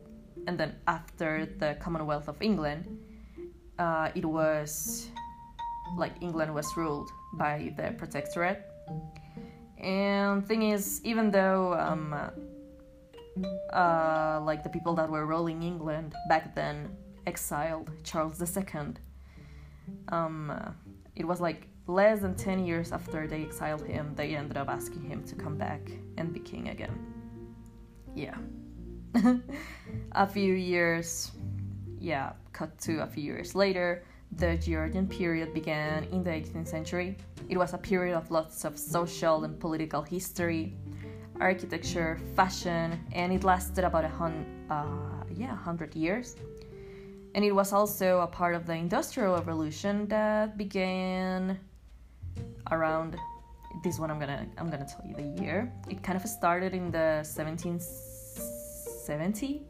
and 0.47 0.59
then 0.59 0.75
after 0.87 1.47
the 1.47 1.77
Commonwealth 1.81 2.29
of 2.29 2.41
England, 2.41 2.87
uh, 3.79 4.11
it 4.15 4.25
was 4.25 5.09
like 5.97 6.13
England 6.21 6.55
was 6.55 6.67
ruled 6.77 7.11
by 7.35 7.73
the 7.77 7.93
Protectorate. 7.99 8.63
And 9.79 10.47
thing 10.47 10.63
is, 10.71 11.01
even 11.05 11.31
though 11.31 11.75
um, 11.75 12.15
uh, 13.73 14.41
like 14.43 14.63
the 14.63 14.69
people 14.69 14.95
that 14.95 15.09
were 15.09 15.27
ruling 15.27 15.63
England 15.63 16.15
back 16.29 16.55
then 16.55 16.89
exiled 17.27 17.91
Charles 18.05 18.41
II. 18.41 18.95
Um, 20.09 20.75
it 21.17 21.27
was 21.27 21.41
like 21.41 21.69
less 21.87 22.21
than 22.21 22.35
10 22.35 22.65
years 22.65 22.93
after 22.93 23.27
they 23.27 23.43
exiled 23.43 23.85
him, 23.87 24.13
they 24.15 24.37
ended 24.37 24.57
up 24.57 24.69
asking 24.69 25.03
him 25.03 25.23
to 25.25 25.35
come 25.35 25.57
back 25.57 25.91
and 26.17 26.33
be 26.33 26.41
king 26.41 26.69
again. 26.69 26.97
Yeah. 28.15 28.37
a 30.13 30.27
few 30.27 30.55
years, 30.55 31.33
yeah, 31.99 32.33
cut 32.53 32.79
to 32.81 33.03
a 33.03 33.07
few 33.07 33.25
years 33.25 33.55
later, 33.55 34.05
the 34.37 34.57
Georgian 34.57 35.09
period 35.09 35.53
began 35.53 36.05
in 36.05 36.23
the 36.23 36.31
18th 36.31 36.69
century. 36.69 37.17
It 37.49 37.57
was 37.57 37.75
a 37.75 37.79
period 37.79 38.17
of 38.17 38.31
lots 38.31 38.65
of 38.65 38.79
social 38.79 39.43
and 39.45 39.59
political 39.59 40.03
history, 40.03 40.77
architecture, 41.41 42.19
fashion, 42.37 43.01
and 43.13 43.33
it 43.33 43.45
lasted 43.45 43.85
about 43.85 44.05
a 44.05 44.09
hun- 44.09 44.67
uh, 44.71 45.25
yeah, 45.35 45.57
hundred 45.57 45.97
years. 45.97 46.37
And 47.35 47.43
it 47.45 47.53
was 47.53 47.73
also 47.73 48.21
a 48.21 48.27
part 48.27 48.55
of 48.55 48.67
the 48.67 48.75
Industrial 48.75 49.35
Revolution 49.35 50.07
that 50.09 50.59
began 50.59 51.59
around 52.71 53.17
this 53.83 53.99
one. 53.99 54.11
I'm 54.11 54.19
gonna 54.19 54.47
I'm 54.59 54.69
gonna 54.69 54.87
tell 54.87 55.03
you 55.07 55.15
the 55.15 55.43
year. 55.43 55.73
It 55.89 56.03
kind 56.03 56.17
of 56.17 56.29
started 56.29 56.75
in 56.75 56.91
the 56.91 57.25
1770 57.25 59.63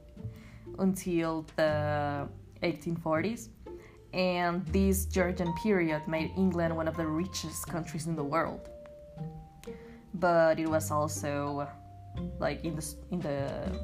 until 0.79 1.47
the 1.57 2.27
1840s. 2.63 3.51
And 4.13 4.67
this 4.67 5.07
Georgian 5.07 5.55
period 5.63 6.03
made 6.09 6.33
England 6.37 6.75
one 6.75 6.89
of 6.89 6.97
the 6.97 7.07
richest 7.07 7.69
countries 7.69 8.09
in 8.09 8.17
the 8.17 8.25
world 8.25 8.69
but 10.15 10.59
it 10.59 10.69
was 10.69 10.91
also 10.91 11.69
like 12.39 12.65
in 12.65 12.75
the 12.77 12.95
in 13.11 13.21
the 13.21 13.79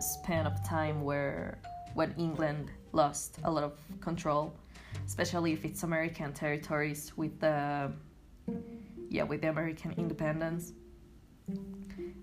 span 0.00 0.46
of 0.46 0.64
time 0.66 1.02
where 1.02 1.58
when 1.94 2.14
England 2.16 2.70
lost 2.92 3.38
a 3.44 3.50
lot 3.50 3.64
of 3.64 3.78
control, 4.00 4.52
especially 5.06 5.52
if 5.52 5.64
it's 5.64 5.82
American 5.82 6.32
territories 6.32 7.12
with 7.16 7.38
the 7.40 7.92
yeah 9.08 9.22
with 9.22 9.40
the 9.42 9.48
American 9.48 9.92
independence. 9.92 10.72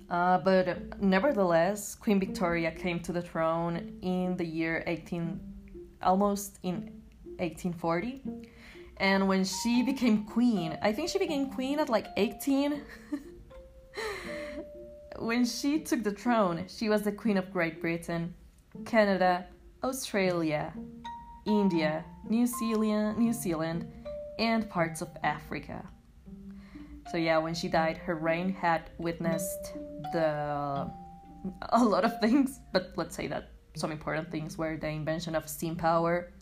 Uh, 0.10 0.38
but 0.38 1.02
nevertheless, 1.02 1.94
Queen 1.94 2.18
Victoria 2.18 2.72
came 2.72 2.98
to 3.02 3.12
the 3.12 3.22
throne 3.22 4.00
in 4.02 4.38
the 4.38 4.46
year 4.46 4.82
18, 4.88 5.38
almost 6.02 6.60
in 6.64 6.76
1840 7.40 8.22
and 9.00 9.28
when 9.28 9.44
she 9.44 9.84
became 9.84 10.26
queen, 10.26 10.78
I 10.82 10.92
think 10.92 11.10
she 11.10 11.20
became 11.20 11.52
queen 11.52 11.80
at 11.80 11.90
like 11.90 12.08
18. 12.18 12.82
when 15.20 15.46
she 15.46 15.80
took 15.80 16.04
the 16.04 16.12
throne, 16.12 16.66
she 16.68 16.90
was 16.90 17.04
the 17.04 17.12
queen 17.12 17.38
of 17.38 17.52
Great 17.52 17.80
Britain, 17.80 18.34
Canada, 18.86 19.46
Australia, 19.84 20.74
India, 21.46 22.04
New 22.30 22.48
Zealand, 22.48 23.18
New 23.18 23.34
Zealand, 23.34 23.92
and 24.40 24.70
parts 24.70 25.02
of 25.02 25.10
Africa. 25.24 25.88
So 27.12 27.18
yeah, 27.18 27.38
when 27.38 27.54
she 27.54 27.68
died, 27.68 27.98
her 27.98 28.16
reign 28.16 28.52
had 28.52 28.90
witnessed 28.98 29.74
the 30.14 30.92
a 31.70 31.84
lot 31.84 32.04
of 32.04 32.20
things, 32.20 32.60
but 32.74 32.92
let's 32.98 33.16
say 33.16 33.28
that 33.28 33.52
some 33.76 33.92
important 33.92 34.32
things 34.32 34.58
were 34.58 34.76
the 34.76 34.88
invention 34.88 35.36
of 35.36 35.48
steam 35.48 35.76
power, 35.76 36.34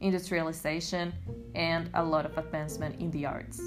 industrialization, 0.00 1.12
and 1.54 1.90
a 1.94 2.02
lot 2.02 2.24
of 2.24 2.36
advancement 2.38 3.00
in 3.00 3.10
the 3.10 3.26
arts. 3.26 3.60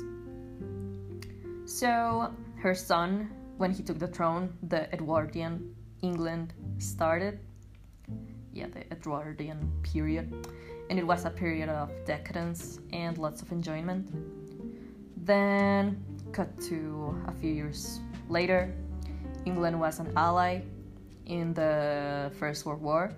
So, 1.65 2.33
her 2.57 2.75
son, 2.75 3.29
when 3.57 3.71
he 3.71 3.83
took 3.83 3.99
the 3.99 4.07
throne, 4.07 4.53
the 4.63 4.91
Edwardian 4.93 5.75
England 6.01 6.53
started. 6.79 7.39
Yeah, 8.53 8.67
the 8.67 8.81
Edwardian 8.91 9.71
period. 9.83 10.47
And 10.89 10.99
it 10.99 11.05
was 11.05 11.25
a 11.25 11.29
period 11.29 11.69
of 11.69 11.89
decadence 12.05 12.79
and 12.91 13.17
lots 13.17 13.41
of 13.41 13.51
enjoyment. 13.51 14.09
Then, 15.15 16.03
cut 16.31 16.59
to 16.61 17.15
a 17.27 17.31
few 17.33 17.51
years 17.51 17.99
later, 18.27 18.73
England 19.45 19.79
was 19.79 19.99
an 19.99 20.11
ally 20.17 20.61
in 21.25 21.53
the 21.53 22.31
First 22.37 22.65
World 22.65 22.81
War 22.81 23.15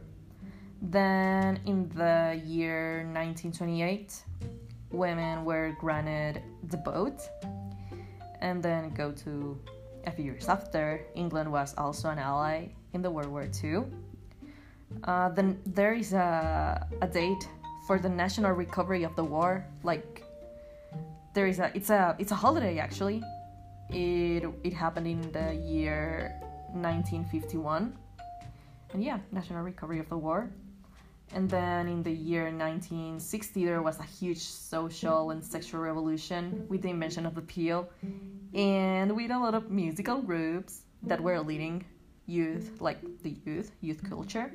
then, 0.83 1.59
in 1.65 1.89
the 1.89 2.41
year 2.45 3.07
1928, 3.13 4.23
women 4.91 5.45
were 5.45 5.75
granted 5.79 6.43
the 6.69 6.77
vote 6.77 7.21
and 8.41 8.61
then 8.61 8.93
go 8.93 9.11
to 9.11 9.57
a 10.05 10.11
few 10.11 10.25
years 10.25 10.49
after, 10.49 11.05
England 11.15 11.51
was 11.51 11.73
also 11.77 12.09
an 12.09 12.19
ally 12.19 12.67
in 12.93 13.01
the 13.01 13.09
World 13.09 13.29
War 13.29 13.47
II. 13.63 13.83
Uh, 15.05 15.29
then 15.29 15.59
there 15.65 15.93
is 15.93 16.13
a, 16.13 16.87
a 17.01 17.07
date 17.07 17.47
for 17.87 17.99
the 17.99 18.09
national 18.09 18.51
recovery 18.51 19.03
of 19.03 19.15
the 19.15 19.23
war. 19.23 19.65
Like 19.83 20.23
there 21.33 21.47
is 21.47 21.59
a 21.59 21.71
it's 21.73 21.89
a 21.89 22.15
it's 22.19 22.31
a 22.31 22.35
holiday 22.35 22.77
actually. 22.77 23.23
It 23.89 24.43
it 24.63 24.73
happened 24.73 25.07
in 25.07 25.31
the 25.31 25.55
year 25.55 26.35
1951, 26.73 27.97
and 28.93 29.03
yeah, 29.03 29.19
national 29.31 29.63
recovery 29.63 29.99
of 29.99 30.09
the 30.09 30.17
war. 30.17 30.49
And 31.31 31.49
then 31.49 31.87
in 31.87 32.03
the 32.03 32.11
year 32.11 32.43
1960, 32.43 33.65
there 33.65 33.81
was 33.81 33.99
a 33.99 34.03
huge 34.03 34.39
social 34.39 35.31
and 35.31 35.43
sexual 35.43 35.81
revolution 35.81 36.65
with 36.69 36.81
the 36.83 36.89
invention 36.89 37.25
of 37.25 37.33
the 37.33 37.41
pill, 37.41 37.89
and 38.53 39.15
with 39.15 39.31
a 39.31 39.39
lot 39.39 39.55
of 39.55 39.71
musical 39.71 40.21
groups 40.21 40.81
that 41.01 41.19
were 41.21 41.39
leading 41.39 41.85
youth, 42.27 42.81
like 42.81 42.99
the 43.23 43.35
youth, 43.45 43.71
youth 43.81 44.07
culture. 44.07 44.51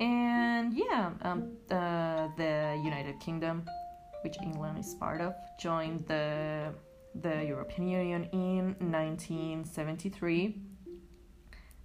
And 0.00 0.72
yeah, 0.72 1.10
um, 1.22 1.56
uh, 1.70 2.28
the 2.36 2.80
United 2.84 3.18
Kingdom, 3.20 3.64
which 4.22 4.36
England 4.42 4.78
is 4.78 4.94
part 4.94 5.20
of, 5.20 5.34
joined 5.58 6.06
the 6.06 6.72
the 7.22 7.44
European 7.44 7.88
Union 7.88 8.28
in 8.32 8.74
1973 8.92 10.60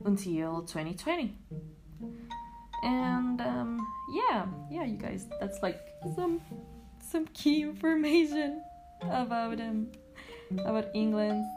until 0.04 0.62
2020 0.64 1.38
and 2.84 3.42
um, 3.42 3.80
yeah 4.14 4.46
yeah 4.70 4.84
you 4.84 4.98
guys 4.98 5.28
that's 5.40 5.62
like 5.62 5.80
some 6.16 6.42
some 7.00 7.26
key 7.28 7.62
information 7.72 8.62
about 9.04 9.60
um 9.60 9.88
about 10.66 10.86
england's 10.94 11.48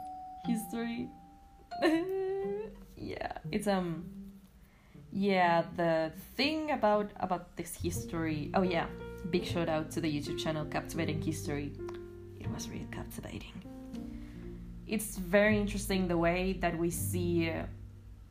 history. 0.46 1.08
Yeah 2.96 3.32
it's 3.50 3.66
um 3.66 4.04
yeah 5.12 5.64
the 5.76 6.12
thing 6.36 6.70
about 6.70 7.10
about 7.20 7.56
this 7.56 7.76
history 7.82 8.50
oh 8.54 8.62
yeah 8.62 8.86
big 9.30 9.44
shout 9.44 9.68
out 9.68 9.90
to 9.90 10.00
the 10.00 10.08
youtube 10.08 10.38
channel 10.38 10.64
captivating 10.64 11.20
history. 11.20 11.72
It 12.40 12.50
was 12.50 12.68
really 12.68 12.86
captivating. 12.92 13.52
It's 14.86 15.16
very 15.16 15.58
interesting 15.58 16.08
the 16.08 16.18
way 16.18 16.58
that 16.60 16.76
we 16.78 16.90
see 16.90 17.50
uh, 17.50 17.64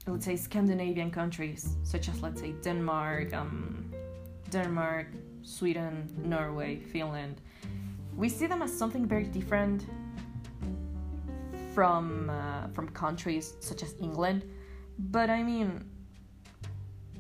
let's 0.08 0.26
say 0.26 0.36
Scandinavian 0.36 1.12
countries 1.12 1.78
such 1.84 2.10
as 2.10 2.22
let's 2.22 2.42
say 2.42 2.54
Denmark, 2.62 3.34
um, 3.34 3.92
Denmark, 4.50 5.08
Sweden, 5.44 6.10
Norway, 6.18 6.80
Finland, 6.80 7.42
we 8.16 8.30
see 8.30 8.48
them 8.48 8.62
as 8.62 8.76
something 8.78 9.06
very 9.06 9.26
different 9.26 9.86
from 11.74 12.30
uh, 12.30 12.68
from 12.74 12.90
countries 12.90 13.56
such 13.60 13.82
as 13.84 13.96
England. 14.00 14.44
But 15.00 15.30
I 15.30 15.42
mean, 15.42 15.84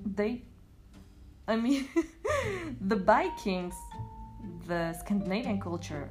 they, 0.05 0.43
I 1.47 1.55
mean, 1.55 1.87
the 2.81 2.95
Vikings, 2.95 3.75
the 4.67 4.93
Scandinavian 4.93 5.59
culture, 5.59 6.09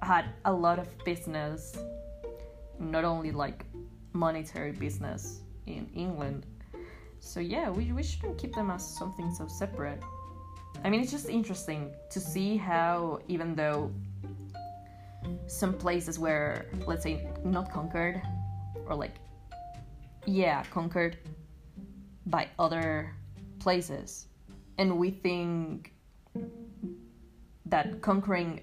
had 0.00 0.26
a 0.44 0.52
lot 0.52 0.78
of 0.78 0.88
business, 1.04 1.76
not 2.78 3.04
only 3.04 3.32
like 3.32 3.66
monetary 4.12 4.72
business 4.72 5.43
in 5.66 5.88
England. 5.94 6.46
So 7.20 7.40
yeah, 7.40 7.70
we, 7.70 7.92
we 7.92 8.02
shouldn't 8.02 8.38
keep 8.38 8.54
them 8.54 8.70
as 8.70 8.86
something 8.86 9.32
so 9.34 9.46
separate. 9.46 10.00
I 10.84 10.90
mean, 10.90 11.00
it's 11.00 11.10
just 11.10 11.28
interesting 11.28 11.92
to 12.10 12.20
see 12.20 12.56
how, 12.56 13.20
even 13.28 13.54
though 13.54 13.90
some 15.46 15.72
places 15.72 16.18
were, 16.18 16.66
let's 16.86 17.02
say, 17.02 17.26
not 17.44 17.70
conquered, 17.72 18.20
or 18.86 18.94
like, 18.94 19.14
yeah, 20.26 20.62
conquered 20.64 21.16
by 22.26 22.48
other 22.58 23.14
places, 23.58 24.26
and 24.78 24.98
we 24.98 25.10
think 25.10 25.94
that 27.66 28.02
conquering, 28.02 28.60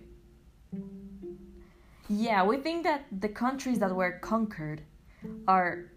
yeah, 2.09 2.43
we 2.45 2.57
think 2.57 2.83
that 2.83 3.05
the 3.19 3.29
countries 3.29 3.79
that 3.79 3.95
were 3.95 4.19
conquered 4.19 4.81
are 5.47 5.90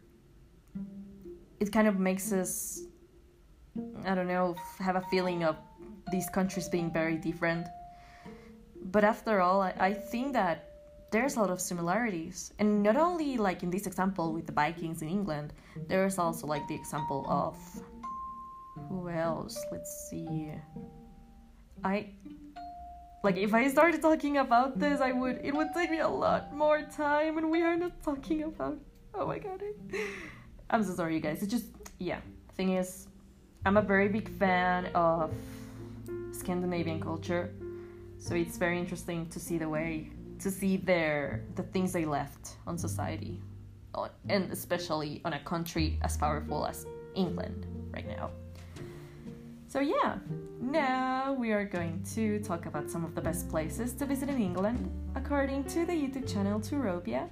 it 1.65 1.73
kind 1.73 1.89
of 1.89 1.99
makes 1.99 2.31
us 2.33 2.83
I 4.05 4.15
don't 4.15 4.29
know 4.29 4.55
have 4.79 4.97
a 4.97 5.05
feeling 5.13 5.45
of 5.45 5.57
these 6.13 6.29
countries 6.29 6.69
being 6.69 6.93
very 6.93 7.17
different. 7.17 7.67
But 8.95 9.03
after 9.03 9.41
all, 9.41 9.63
I, 9.63 9.73
I 9.89 9.93
think 9.95 10.35
that 10.35 10.57
there's 11.11 11.37
a 11.37 11.41
lot 11.41 11.51
of 11.51 11.61
similarities, 11.61 12.53
and 12.59 12.83
not 12.83 12.97
only 12.97 13.39
like 13.39 13.63
in 13.63 13.71
this 13.71 13.87
example 13.87 14.35
with 14.35 14.47
the 14.47 14.53
Vikings 14.53 15.01
in 15.01 15.09
England, 15.09 15.55
there's 15.89 16.19
also 16.19 16.47
like 16.47 16.69
the 16.69 16.75
example 16.75 17.25
of 17.29 17.57
who 18.89 19.09
else? 19.09 19.57
Let's 19.73 19.93
see. 20.11 20.53
I 21.83 22.11
like 23.25 23.39
if 23.39 23.55
I 23.55 23.69
started 23.69 24.03
talking 24.03 24.37
about 24.37 24.79
this, 24.79 25.01
I 25.01 25.13
would 25.13 25.41
it 25.43 25.55
would 25.55 25.71
take 25.75 25.91
me 25.91 26.01
a 26.01 26.13
lot 26.25 26.53
more 26.55 26.83
time, 26.83 27.39
and 27.39 27.51
we 27.51 27.63
are 27.63 27.77
not 27.77 28.03
talking 28.03 28.43
about. 28.43 28.79
Oh 29.15 29.27
my 29.27 29.39
god. 29.39 29.63
I'm 30.75 30.83
so 30.83 30.93
sorry, 30.93 31.15
you 31.15 31.21
guys. 31.21 31.41
It's 31.41 31.53
just, 31.53 31.67
yeah. 32.01 32.19
Thing 32.57 32.73
is, 32.73 33.07
I'm 33.65 33.77
a 33.77 33.81
very 33.81 34.09
big 34.09 34.29
fan 34.29 34.87
of 34.87 35.33
Scandinavian 36.33 37.01
culture, 37.01 37.53
so 38.19 38.35
it's 38.35 38.59
very 38.59 38.81
interesting 38.81 39.29
to 39.29 39.39
see 39.39 39.57
the 39.57 39.69
way 39.69 40.11
to 40.41 40.51
see 40.51 40.77
their 40.77 41.45
the 41.55 41.63
things 41.63 41.93
they 41.93 42.05
left 42.05 42.57
on 42.67 42.77
society, 42.77 43.41
oh, 43.95 44.09
and 44.29 44.51
especially 44.51 45.21
on 45.25 45.35
a 45.35 45.39
country 45.45 45.97
as 46.03 46.17
powerful 46.17 46.67
as 46.67 46.87
England 47.15 47.69
right 47.93 48.09
now. 48.09 48.31
So 49.69 49.79
yeah, 49.79 50.19
now 50.61 51.35
we 51.35 51.53
are 51.53 51.65
going 51.65 52.05
to 52.17 52.41
talk 52.41 52.67
about 52.67 52.91
some 52.91 53.05
of 53.05 53.15
the 53.15 53.21
best 53.21 53.49
places 53.49 53.93
to 53.93 54.07
visit 54.07 54.29
in 54.29 54.43
England 54.43 54.91
according 55.15 55.63
to 55.67 55.87
the 55.87 55.93
YouTube 55.93 56.27
channel 56.27 56.59
Touropia 56.59 57.31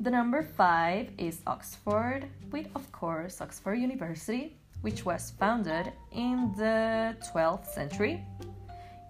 the 0.00 0.10
number 0.10 0.42
five 0.42 1.10
is 1.18 1.40
Oxford, 1.46 2.28
with 2.52 2.68
of 2.76 2.90
course 2.92 3.40
Oxford 3.40 3.74
University, 3.74 4.56
which 4.82 5.04
was 5.04 5.32
founded 5.38 5.92
in 6.12 6.52
the 6.56 7.16
12th 7.32 7.66
century. 7.66 8.24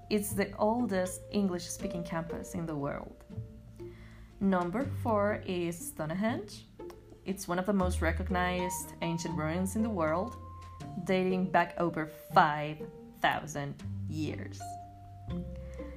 It's 0.09 0.33
the 0.33 0.51
oldest 0.59 1.21
English 1.31 1.67
speaking 1.67 2.03
campus 2.03 2.55
in 2.55 2.65
the 2.65 2.75
world. 2.75 3.25
Number 4.41 4.87
four 5.03 5.43
is 5.47 5.77
Stonehenge. 5.77 6.65
It's 7.27 7.47
one 7.47 7.59
of 7.59 7.67
the 7.67 7.75
most 7.75 8.01
recognized 8.01 8.95
ancient 9.03 9.37
ruins 9.37 9.77
in 9.77 9.83
the 9.83 9.91
world, 9.91 10.37
dating 11.05 11.51
back 11.51 11.75
over 11.79 12.09
5,000 12.33 13.75
years. 14.09 14.59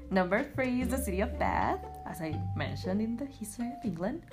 Number 0.10 0.44
three 0.44 0.82
is 0.82 0.90
the 0.90 0.98
city 0.98 1.22
of 1.22 1.40
Bath, 1.40 1.80
as 2.06 2.20
I 2.20 2.38
mentioned 2.58 3.02
in 3.02 3.16
the 3.16 3.26
history 3.26 3.68
of 3.68 3.86
England. 3.86 4.24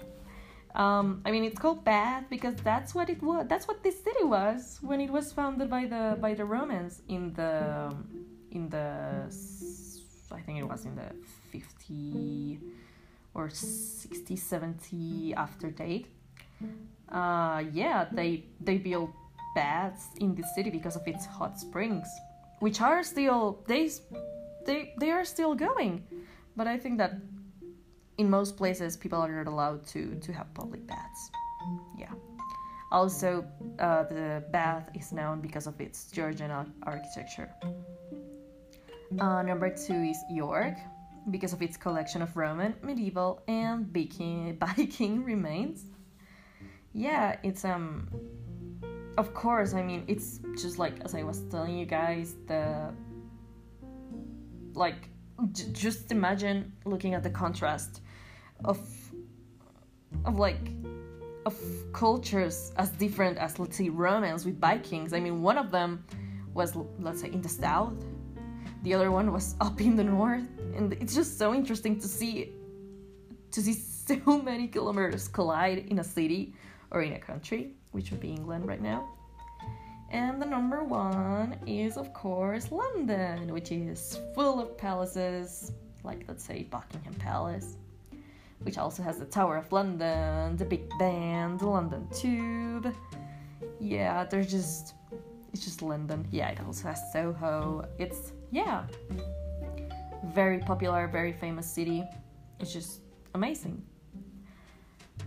Um, 0.78 1.22
I 1.26 1.32
mean, 1.32 1.42
it's 1.42 1.58
called 1.58 1.84
Bath 1.84 2.24
because 2.30 2.54
that's 2.62 2.94
what 2.94 3.10
it 3.10 3.20
was. 3.20 3.46
That's 3.48 3.66
what 3.66 3.82
this 3.82 4.02
city 4.02 4.22
was 4.22 4.78
when 4.80 5.00
it 5.00 5.10
was 5.10 5.32
founded 5.32 5.68
by 5.68 5.86
the 5.86 6.16
by 6.20 6.34
the 6.34 6.44
Romans 6.44 7.02
in 7.08 7.32
the 7.34 7.92
in 8.52 8.68
the 8.68 9.26
I 10.30 10.40
think 10.40 10.58
it 10.58 10.68
was 10.68 10.84
in 10.84 10.94
the 10.94 11.10
50 11.50 12.60
or 13.34 13.50
60 13.50 14.36
70 14.36 15.34
after 15.34 15.70
date. 15.70 16.06
Uh, 17.10 17.64
yeah, 17.72 18.06
they 18.12 18.44
they 18.60 18.78
built 18.78 19.10
baths 19.56 20.06
in 20.20 20.36
the 20.36 20.44
city 20.54 20.70
because 20.70 20.94
of 20.94 21.02
its 21.08 21.26
hot 21.26 21.58
springs, 21.58 22.06
which 22.60 22.80
are 22.80 23.02
still 23.02 23.64
they 23.66 23.90
they 24.64 24.94
they 25.00 25.10
are 25.10 25.24
still 25.24 25.56
going. 25.56 26.04
But 26.54 26.68
I 26.68 26.78
think 26.78 26.98
that 26.98 27.18
in 28.18 28.28
most 28.28 28.56
places 28.56 28.96
people 28.96 29.20
are 29.20 29.44
not 29.44 29.50
allowed 29.50 29.86
to 29.86 30.16
to 30.16 30.32
have 30.32 30.52
public 30.54 30.86
baths. 30.86 31.30
Yeah. 31.96 32.12
Also 32.90 33.44
uh, 33.78 34.04
the 34.04 34.44
bath 34.50 34.90
is 34.94 35.12
known 35.12 35.40
because 35.40 35.66
of 35.66 35.80
its 35.80 36.10
georgian 36.10 36.50
architecture. 36.82 37.50
Uh, 39.18 39.42
number 39.42 39.70
two 39.70 40.02
is 40.02 40.18
york. 40.30 40.76
Because 41.30 41.52
of 41.52 41.60
its 41.60 41.76
collection 41.76 42.22
of 42.22 42.36
roman 42.36 42.74
medieval 42.82 43.42
and 43.48 43.86
viking, 43.92 44.56
viking 44.76 45.24
remains. 45.24 45.84
Yeah 46.94 47.36
it's 47.42 47.64
um 47.64 48.08
of 49.18 49.34
course 49.34 49.74
i 49.74 49.82
mean 49.82 50.04
it's 50.06 50.38
just 50.62 50.78
like 50.78 50.94
as 51.04 51.12
i 51.14 51.24
was 51.24 51.40
telling 51.50 51.76
you 51.76 51.84
guys 51.84 52.36
the 52.46 52.94
like 54.74 55.10
just 55.72 56.12
imagine 56.12 56.72
looking 56.84 57.14
at 57.14 57.22
the 57.24 57.30
contrast 57.30 58.00
of 58.64 58.78
of 60.24 60.38
like 60.38 60.70
of 61.46 61.56
cultures 61.92 62.72
as 62.76 62.90
different 62.90 63.38
as 63.38 63.58
let's 63.58 63.76
say 63.76 63.88
Romans 63.88 64.44
with 64.44 64.60
Vikings. 64.60 65.12
I 65.12 65.20
mean, 65.20 65.42
one 65.42 65.58
of 65.58 65.70
them 65.70 66.04
was 66.54 66.76
let's 66.98 67.20
say 67.20 67.28
in 67.28 67.40
the 67.40 67.48
south, 67.48 68.04
the 68.82 68.94
other 68.94 69.10
one 69.10 69.32
was 69.32 69.54
up 69.60 69.80
in 69.80 69.96
the 69.96 70.04
north, 70.04 70.48
and 70.76 70.92
it's 70.94 71.14
just 71.14 71.38
so 71.38 71.54
interesting 71.54 71.98
to 72.00 72.08
see 72.08 72.52
to 73.50 73.62
see 73.62 73.72
so 74.08 74.42
many 74.42 74.68
kilometers 74.68 75.28
collide 75.28 75.78
in 75.90 75.98
a 75.98 76.04
city 76.04 76.54
or 76.90 77.02
in 77.02 77.12
a 77.12 77.18
country, 77.18 77.74
which 77.92 78.10
would 78.10 78.20
be 78.20 78.30
England 78.30 78.66
right 78.66 78.80
now. 78.80 79.08
And 80.10 80.40
the 80.40 80.46
number 80.46 80.84
one 80.84 81.58
is, 81.66 81.98
of 81.98 82.14
course, 82.14 82.72
London, 82.72 83.52
which 83.52 83.70
is 83.70 84.18
full 84.34 84.58
of 84.58 84.78
palaces, 84.78 85.72
like 86.02 86.24
let's 86.28 86.42
say 86.42 86.62
Buckingham 86.62 87.14
Palace, 87.14 87.76
which 88.62 88.78
also 88.78 89.02
has 89.02 89.18
the 89.18 89.24
Tower 89.24 89.56
of 89.56 89.70
London, 89.72 90.56
the 90.56 90.64
Big 90.64 90.88
Ben, 90.98 91.56
the 91.56 91.66
London 91.66 92.08
Tube. 92.12 92.94
Yeah, 93.80 94.24
there's 94.24 94.50
just 94.50 94.94
it's 95.52 95.64
just 95.64 95.82
London. 95.82 96.26
Yeah, 96.30 96.50
it 96.50 96.60
also 96.60 96.88
has 96.88 97.00
Soho. 97.12 97.84
It's 97.98 98.32
yeah, 98.50 98.84
very 100.26 100.58
popular, 100.58 101.08
very 101.08 101.32
famous 101.32 101.66
city. 101.66 102.04
It's 102.60 102.72
just 102.72 103.00
amazing. 103.34 103.82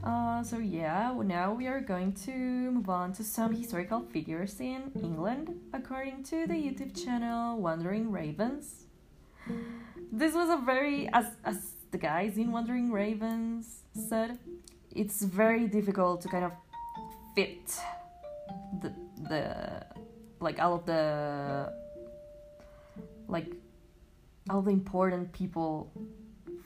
Uh, 0.04 0.42
so 0.42 0.58
yeah, 0.58 1.14
now 1.24 1.54
we 1.54 1.68
are 1.68 1.80
going 1.80 2.12
to 2.14 2.32
move 2.32 2.90
on 2.90 3.14
to 3.14 3.24
some 3.24 3.54
historical 3.54 4.02
figures 4.02 4.60
in 4.60 4.92
England, 5.04 5.54
according 5.74 6.24
to 6.24 6.48
the 6.48 6.54
YouTube 6.54 7.04
channel 7.04 7.60
Wandering 7.60 8.12
Ravens. 8.12 8.86
This 10.12 10.34
was 10.34 10.50
a 10.50 10.58
very, 10.58 11.08
as 11.14 11.26
as 11.46 11.81
the 11.92 11.98
guys 11.98 12.38
in 12.38 12.52
Wandering 12.52 12.92
Ravens 12.92 13.82
said, 13.94 14.40
it's 14.96 15.24
very 15.24 15.68
difficult 15.68 16.22
to 16.22 16.30
kind 16.30 16.46
of 16.46 16.54
fit 17.36 17.80
the 18.82 18.94
the 19.30 19.86
like 20.40 20.60
all 20.60 20.74
of 20.76 20.86
the 20.86 21.72
like 23.28 23.48
all 24.50 24.62
the 24.62 24.72
important 24.72 25.32
people 25.32 25.92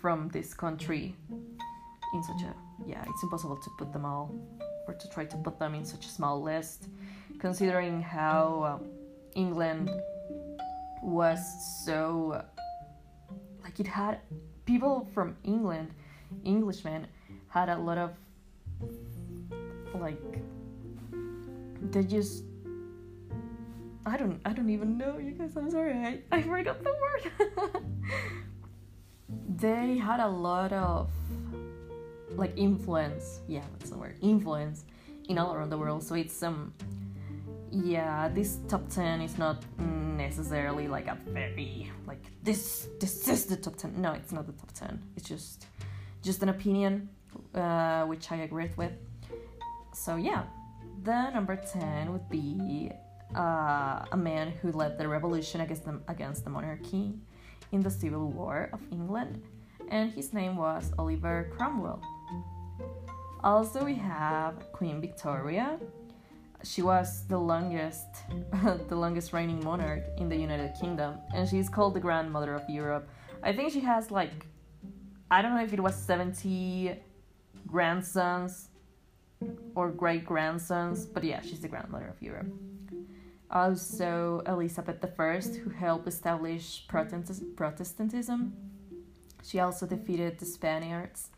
from 0.01 0.29
this 0.29 0.53
country 0.53 1.15
in 2.13 2.23
such 2.23 2.41
a 2.43 2.53
yeah 2.87 3.03
it's 3.07 3.23
impossible 3.23 3.57
to 3.57 3.69
put 3.77 3.91
them 3.93 4.05
all 4.05 4.33
or 4.87 4.93
to 4.93 5.09
try 5.09 5.25
to 5.25 5.37
put 5.37 5.59
them 5.59 5.75
in 5.75 5.85
such 5.85 6.05
a 6.05 6.09
small 6.09 6.41
list 6.41 6.87
considering 7.39 8.01
how 8.01 8.79
uh, 8.81 8.85
england 9.35 9.91
was 11.03 11.39
so 11.85 12.41
like 13.63 13.79
it 13.79 13.87
had 13.87 14.19
people 14.65 15.07
from 15.13 15.35
england 15.43 15.91
englishmen 16.45 17.07
had 17.49 17.69
a 17.69 17.77
lot 17.77 17.97
of 17.97 18.11
like 19.95 20.21
they 21.91 22.03
just 22.03 22.43
I 24.05 24.17
don't 24.17 24.39
I 24.45 24.53
don't 24.53 24.69
even 24.69 24.97
know 24.97 25.17
you 25.17 25.31
guys 25.31 25.55
I'm 25.57 25.71
sorry 25.71 25.93
I, 25.93 26.19
I 26.31 26.41
forgot 26.41 26.83
the 26.83 26.93
word. 27.03 27.83
They 29.57 29.97
had 29.97 30.19
a 30.19 30.27
lot 30.27 30.73
of 30.73 31.09
like 32.35 32.53
influence 32.57 33.39
yeah 33.47 33.63
that's 33.71 33.89
the 33.89 33.97
word 33.97 34.17
influence 34.21 34.83
in 35.29 35.37
all 35.37 35.53
around 35.53 35.69
the 35.69 35.77
world. 35.77 36.03
So 36.03 36.15
it's 36.15 36.43
um 36.43 36.73
yeah 37.83 38.29
this 38.29 38.59
top 38.67 38.87
10 38.89 39.21
is 39.21 39.37
not 39.37 39.63
necessarily 39.79 40.87
like 40.87 41.07
a 41.07 41.17
very 41.27 41.91
like 42.07 42.23
this 42.43 42.87
this 42.99 43.27
is 43.27 43.45
the 43.45 43.57
top 43.57 43.75
10 43.75 44.01
no 44.01 44.13
it's 44.13 44.31
not 44.31 44.45
the 44.45 44.53
top 44.53 44.71
10 44.73 45.01
it's 45.15 45.27
just 45.27 45.67
just 46.21 46.41
an 46.43 46.49
opinion 46.49 47.09
uh, 47.53 48.03
which 48.05 48.31
i 48.31 48.37
agree 48.37 48.69
with 48.77 48.93
so 49.93 50.15
yeah 50.15 50.43
the 51.03 51.29
number 51.31 51.55
10 51.55 52.11
would 52.11 52.27
be 52.29 52.91
uh, 53.35 54.05
a 54.11 54.17
man 54.17 54.51
who 54.61 54.71
led 54.71 54.97
the 54.97 55.07
revolution 55.07 55.61
against 55.61 55.85
the, 55.85 55.99
against 56.07 56.43
the 56.43 56.49
monarchy 56.49 57.13
in 57.71 57.81
the 57.81 57.89
Civil 57.89 58.31
War 58.31 58.69
of 58.73 58.81
England, 58.91 59.41
and 59.89 60.11
his 60.11 60.33
name 60.33 60.55
was 60.55 60.91
Oliver 60.97 61.51
Cromwell. 61.55 62.01
Also, 63.43 63.83
we 63.83 63.95
have 63.95 64.71
Queen 64.71 65.01
Victoria. 65.01 65.77
She 66.65 66.81
was 66.81 67.25
the 67.27 67.37
longest, 67.37 68.07
the 68.89 68.95
longest 68.95 69.33
reigning 69.33 69.63
monarch 69.63 70.03
in 70.17 70.29
the 70.29 70.35
United 70.35 70.73
Kingdom, 70.81 71.19
and 71.33 71.47
she's 71.47 71.69
called 71.69 71.93
the 71.93 71.99
grandmother 71.99 72.55
of 72.55 72.67
Europe. 72.67 73.07
I 73.43 73.53
think 73.53 73.71
she 73.71 73.81
has 73.81 74.09
like, 74.09 74.47
I 75.29 75.43
don't 75.43 75.53
know 75.53 75.63
if 75.63 75.73
it 75.73 75.79
was 75.79 75.95
70 75.95 76.97
grandsons 77.67 78.69
or 79.75 79.91
great 79.91 80.25
grandsons, 80.25 81.05
but 81.05 81.23
yeah, 81.23 81.41
she's 81.41 81.59
the 81.59 81.67
grandmother 81.67 82.07
of 82.07 82.19
Europe. 82.19 82.47
Also, 83.51 84.41
Elizabeth 84.47 84.97
I, 85.03 85.39
who 85.63 85.69
helped 85.69 86.07
establish 86.07 86.83
Protestantism. 86.87 88.53
She 89.43 89.59
also 89.59 89.85
defeated 89.85 90.39
the 90.39 90.45
Spaniards, 90.45 91.29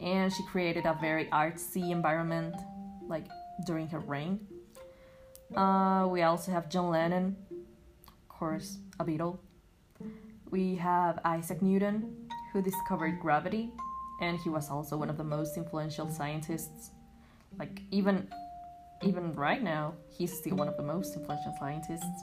and 0.00 0.32
she 0.32 0.44
created 0.46 0.84
a 0.84 0.98
very 1.00 1.26
artsy 1.26 1.90
environment, 1.90 2.56
like 3.06 3.28
during 3.64 3.86
her 3.88 4.00
reign. 4.00 4.40
Uh, 5.56 6.06
we 6.08 6.22
also 6.22 6.50
have 6.50 6.68
John 6.68 6.90
Lennon, 6.90 7.36
of 7.50 8.28
course, 8.28 8.78
a 8.98 9.04
Beatle. 9.04 9.38
We 10.50 10.74
have 10.76 11.20
Isaac 11.24 11.62
Newton, 11.62 12.28
who 12.52 12.62
discovered 12.62 13.20
gravity, 13.20 13.72
and 14.20 14.38
he 14.38 14.48
was 14.48 14.70
also 14.70 14.96
one 14.96 15.10
of 15.10 15.16
the 15.16 15.24
most 15.24 15.56
influential 15.56 16.10
scientists 16.10 16.90
like 17.58 17.80
even 17.90 18.28
even 19.02 19.34
right 19.34 19.62
now, 19.62 19.94
he's 20.08 20.32
still 20.32 20.56
one 20.56 20.68
of 20.68 20.76
the 20.76 20.82
most 20.82 21.14
influential 21.14 21.54
scientists. 21.58 22.22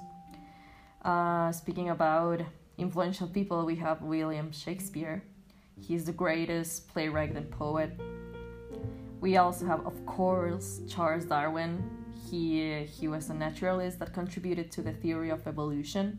Uh, 1.03 1.51
speaking 1.51 1.89
about 1.89 2.41
influential 2.77 3.27
people, 3.27 3.65
we 3.65 3.75
have 3.75 4.01
William 4.01 4.51
Shakespeare. 4.51 5.23
He's 5.79 6.05
the 6.05 6.11
greatest 6.11 6.87
playwright 6.87 7.35
and 7.35 7.51
poet. 7.51 7.99
We 9.19 9.37
also 9.37 9.65
have, 9.67 9.85
of 9.85 10.03
course, 10.07 10.81
Charles 10.87 11.25
Darwin. 11.25 11.83
He 12.31 12.85
he 12.85 13.09
was 13.09 13.29
a 13.29 13.33
naturalist 13.33 13.99
that 13.99 14.13
contributed 14.13 14.71
to 14.71 14.81
the 14.81 14.93
theory 14.93 15.29
of 15.31 15.45
evolution. 15.45 16.17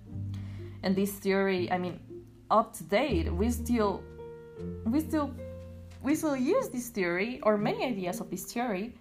And 0.82 0.94
this 0.94 1.12
theory, 1.12 1.72
I 1.72 1.78
mean, 1.78 2.00
up 2.50 2.74
to 2.74 2.84
date, 2.84 3.32
we 3.32 3.50
still 3.50 4.04
we 4.84 5.00
still 5.00 5.30
we 6.02 6.14
still 6.14 6.36
use 6.36 6.68
this 6.68 6.88
theory 6.88 7.40
or 7.44 7.56
many 7.56 7.86
ideas 7.86 8.20
of 8.20 8.30
this 8.30 8.44
theory. 8.52 8.92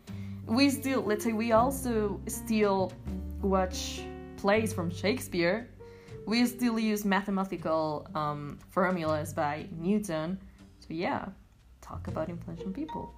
We 0.46 0.70
still 0.70 1.02
let's 1.02 1.26
say 1.26 1.34
we 1.34 1.52
also 1.52 2.22
still 2.28 2.94
watch 3.42 4.04
plays 4.38 4.72
from 4.72 4.90
shakespeare. 4.90 5.68
We 6.26 6.46
still 6.46 6.80
use 6.80 7.04
mathematical 7.04 8.08
um, 8.16 8.58
formulas 8.70 9.34
by 9.34 9.68
newton. 9.78 10.40
So 10.80 10.88
yeah 10.90 11.26
talk 11.82 12.08
about 12.08 12.30
influential 12.30 12.72
people. 12.72 13.14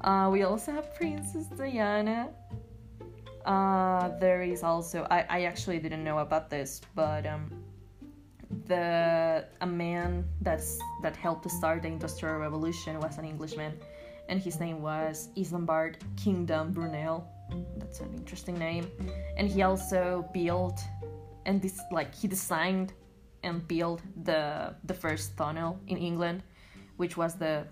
Uh, 0.00 0.28
we 0.32 0.42
also 0.42 0.72
have 0.72 0.94
princess 0.94 1.46
diana 1.46 2.30
uh, 3.44 4.08
there 4.18 4.42
is 4.42 4.62
also 4.62 5.06
I, 5.10 5.24
I 5.28 5.44
actually 5.44 5.78
didn't 5.78 6.04
know 6.04 6.18
about 6.18 6.50
this 6.50 6.80
but 6.94 7.26
um, 7.26 7.50
the 8.66 9.46
a 9.60 9.66
man 9.66 10.24
that's 10.40 10.78
that 11.02 11.16
helped 11.16 11.42
to 11.44 11.50
start 11.50 11.82
the 11.82 11.88
industrial 11.88 12.38
revolution 12.38 12.98
was 13.00 13.18
an 13.18 13.24
englishman 13.24 13.74
and 14.28 14.40
his 14.40 14.60
name 14.60 14.80
was 14.80 15.28
isambard 15.36 15.96
kingdom 16.16 16.72
brunel. 16.72 17.28
That's 17.76 18.00
an 18.00 18.14
interesting 18.14 18.58
name. 18.58 18.90
And 19.36 19.48
he 19.48 19.62
also 19.62 20.28
built 20.32 20.80
and 21.46 21.60
this 21.60 21.80
like 21.90 22.14
he 22.14 22.26
designed 22.26 22.92
and 23.42 23.66
built 23.68 24.00
the 24.24 24.74
the 24.84 24.94
first 24.94 25.36
tunnel 25.36 25.78
in 25.88 25.98
england 25.98 26.42
which 26.96 27.18
was 27.18 27.34
the 27.34 27.66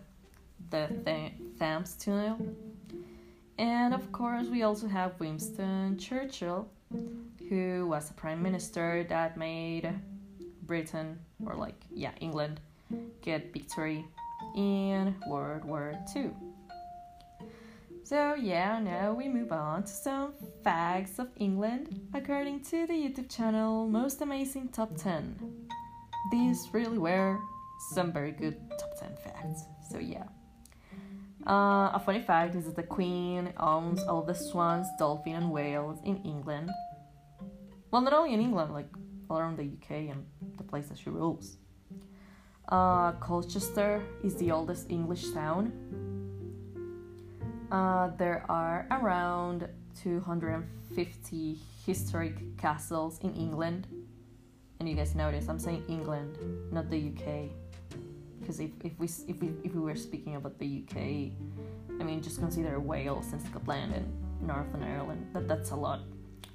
the 0.69 0.89
Th- 1.07 1.33
thames 1.59 1.97
tunnel 1.97 2.37
and 3.63 3.95
of 3.95 4.05
course 4.13 4.47
we 4.49 4.63
also 4.63 4.87
have 4.89 5.19
winston 5.21 5.97
churchill 5.97 6.69
who 7.49 7.87
was 7.87 8.11
a 8.11 8.15
prime 8.15 8.43
minister 8.43 9.07
that 9.09 9.37
made 9.37 9.89
Britain 10.63 11.19
or 11.47 11.55
like 11.55 11.79
yeah 11.91 12.13
England 12.21 12.61
get 13.23 13.53
victory 13.53 14.05
in 14.57 15.15
World 15.29 15.65
War 15.65 15.95
II. 16.15 16.31
So 18.05 18.35
yeah, 18.35 18.79
now 18.79 19.13
we 19.13 19.29
move 19.29 19.53
on 19.53 19.85
to 19.85 19.89
some 19.89 20.33
facts 20.63 21.19
of 21.19 21.29
England 21.37 22.01
according 22.15 22.61
to 22.65 22.87
the 22.87 22.93
YouTube 22.93 23.35
channel 23.35 23.89
Most 23.89 24.21
Amazing 24.21 24.69
Top 24.69 24.97
10. 24.97 25.37
These 26.31 26.69
really 26.73 26.99
were 26.99 27.39
some 27.95 28.13
very 28.13 28.33
good 28.33 28.57
top 28.79 28.99
10 28.99 29.17
facts. 29.25 29.63
So 29.91 29.99
yeah. 29.99 30.25
Uh, 31.47 31.91
a 31.93 32.03
funny 32.05 32.21
fact 32.21 32.55
is 32.55 32.67
that 32.67 32.77
the 32.77 32.83
Queen 32.83 33.53
owns 33.59 34.03
all 34.05 34.23
the 34.23 34.35
swans, 34.35 34.87
dolphin, 34.99 35.35
and 35.35 35.51
whales 35.51 35.99
in 36.05 36.17
England. 36.19 36.71
Well, 37.91 38.03
not 38.03 38.13
only 38.13 38.33
in 38.33 38.41
England, 38.41 38.73
like 38.73 38.87
all 39.29 39.39
around 39.39 39.57
the 39.57 39.65
UK 39.65 40.11
and 40.11 40.25
the 40.57 40.63
place 40.63 40.87
that 40.87 40.99
she 40.99 41.11
rules. 41.11 41.57
Uh, 42.69 43.13
Colchester 43.13 44.03
is 44.23 44.37
the 44.37 44.51
oldest 44.51 44.91
English 44.91 45.31
town. 45.33 45.73
Uh, 47.71 48.09
there 48.19 48.45
are 48.49 48.87
around 48.91 49.69
250 50.03 51.59
historic 51.87 52.57
castles 52.59 53.19
in 53.21 53.35
England. 53.35 53.89
And 54.79 54.89
you 54.89 54.95
guys 54.95 55.15
notice 55.15 55.49
I'm 55.49 55.59
saying 55.59 55.85
England, 55.89 56.39
not 56.71 56.91
the 56.91 57.13
UK. 57.13 57.51
Because 58.43 58.59
if, 58.61 58.71
if 58.83 58.93
we 58.99 59.07
if 59.29 59.41
we 59.41 59.53
if 59.63 59.75
we 59.75 59.81
were 59.81 59.95
speaking 59.95 60.37
about 60.37 60.59
the 60.59 60.83
UK, 60.83 60.97
I 62.01 62.05
mean 62.05 62.21
just 62.21 62.39
consider 62.39 62.79
Wales 62.81 63.33
and 63.33 63.41
Scotland 63.41 63.95
and 63.95 64.07
Northern 64.47 64.83
Ireland. 64.83 65.27
That 65.33 65.49
that's 65.49 65.71
a 65.71 65.77
lot, 65.77 66.01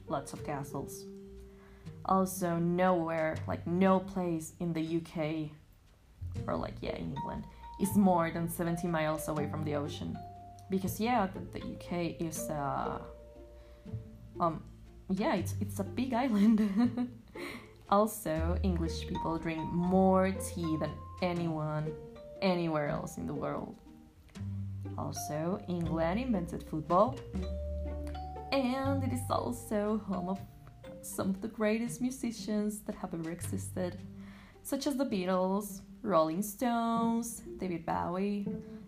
lots 0.08 0.34
of 0.34 0.46
castles. 0.46 1.06
Also, 2.06 2.58
nowhere 2.58 3.38
like 3.48 3.66
no 3.66 4.00
place 4.00 4.54
in 4.60 4.74
the 4.74 4.98
UK, 5.00 5.50
or 6.46 6.56
like 6.56 6.76
yeah 6.82 6.96
England, 6.96 7.46
is 7.82 7.96
more 7.96 8.30
than 8.30 8.50
70 8.50 8.88
miles 8.88 9.28
away 9.30 9.48
from 9.50 9.64
the 9.64 9.76
ocean, 9.76 10.18
because 10.70 11.00
yeah 11.00 11.28
the, 11.28 11.60
the 11.60 11.66
UK 11.76 12.22
is 12.22 12.50
uh 12.50 13.00
um 14.40 14.62
yeah 15.10 15.36
it's 15.36 15.56
it's 15.62 15.80
a 15.80 15.84
big 15.84 16.14
island. 16.14 16.60
also, 17.90 18.58
English 18.64 19.08
people 19.08 19.38
drink 19.38 19.64
more 19.72 20.32
tea 20.32 20.76
than 20.82 20.92
anyone 21.22 21.92
anywhere 22.42 22.90
else 22.90 23.18
in 23.18 23.28
the 23.28 23.34
world. 23.34 23.76
Also, 24.98 25.60
England 25.68 26.20
invented 26.20 26.64
football, 26.64 27.18
and 28.52 29.04
it 29.04 29.14
is 29.14 29.22
also 29.30 30.02
home 30.08 30.30
of 30.30 30.40
some 31.02 31.30
of 31.30 31.42
the 31.42 31.48
greatest 31.48 32.02
musicians 32.02 32.80
that 32.82 32.96
have 32.96 33.14
ever 33.14 33.32
existed, 33.32 33.98
such 34.64 34.88
as 34.88 34.96
the 34.96 35.06
Beatles, 35.06 35.82
Rolling 36.02 36.42
Stones, 36.42 37.42
David 37.58 37.86
Bowie, 37.86 38.48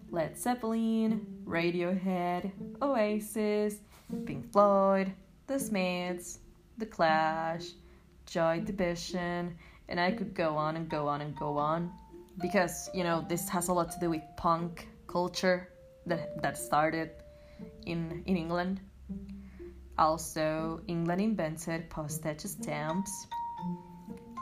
Led 0.09 0.37
Zeppelin, 0.37 1.25
Radiohead, 1.45 2.51
Oasis, 2.81 3.75
Pink 4.25 4.51
Floyd, 4.51 5.13
The 5.47 5.59
Smiths, 5.59 6.39
The 6.77 6.85
Clash, 6.85 7.71
Joy 8.25 8.61
Division, 8.61 9.55
and 9.87 9.99
I 9.99 10.11
could 10.11 10.33
go 10.33 10.55
on 10.55 10.75
and 10.75 10.89
go 10.89 11.07
on 11.07 11.21
and 11.21 11.35
go 11.35 11.57
on 11.57 11.91
because 12.41 12.89
you 12.93 13.03
know 13.03 13.25
this 13.27 13.49
has 13.49 13.67
a 13.67 13.73
lot 13.73 13.91
to 13.91 13.99
do 13.99 14.09
with 14.09 14.21
punk 14.37 14.87
culture 15.07 15.69
that 16.05 16.41
that 16.41 16.57
started 16.57 17.11
in 17.85 18.23
in 18.25 18.37
England. 18.37 18.81
Also, 19.97 20.81
England 20.87 21.21
invented 21.21 21.89
postage 21.89 22.41
stamps. 22.41 23.11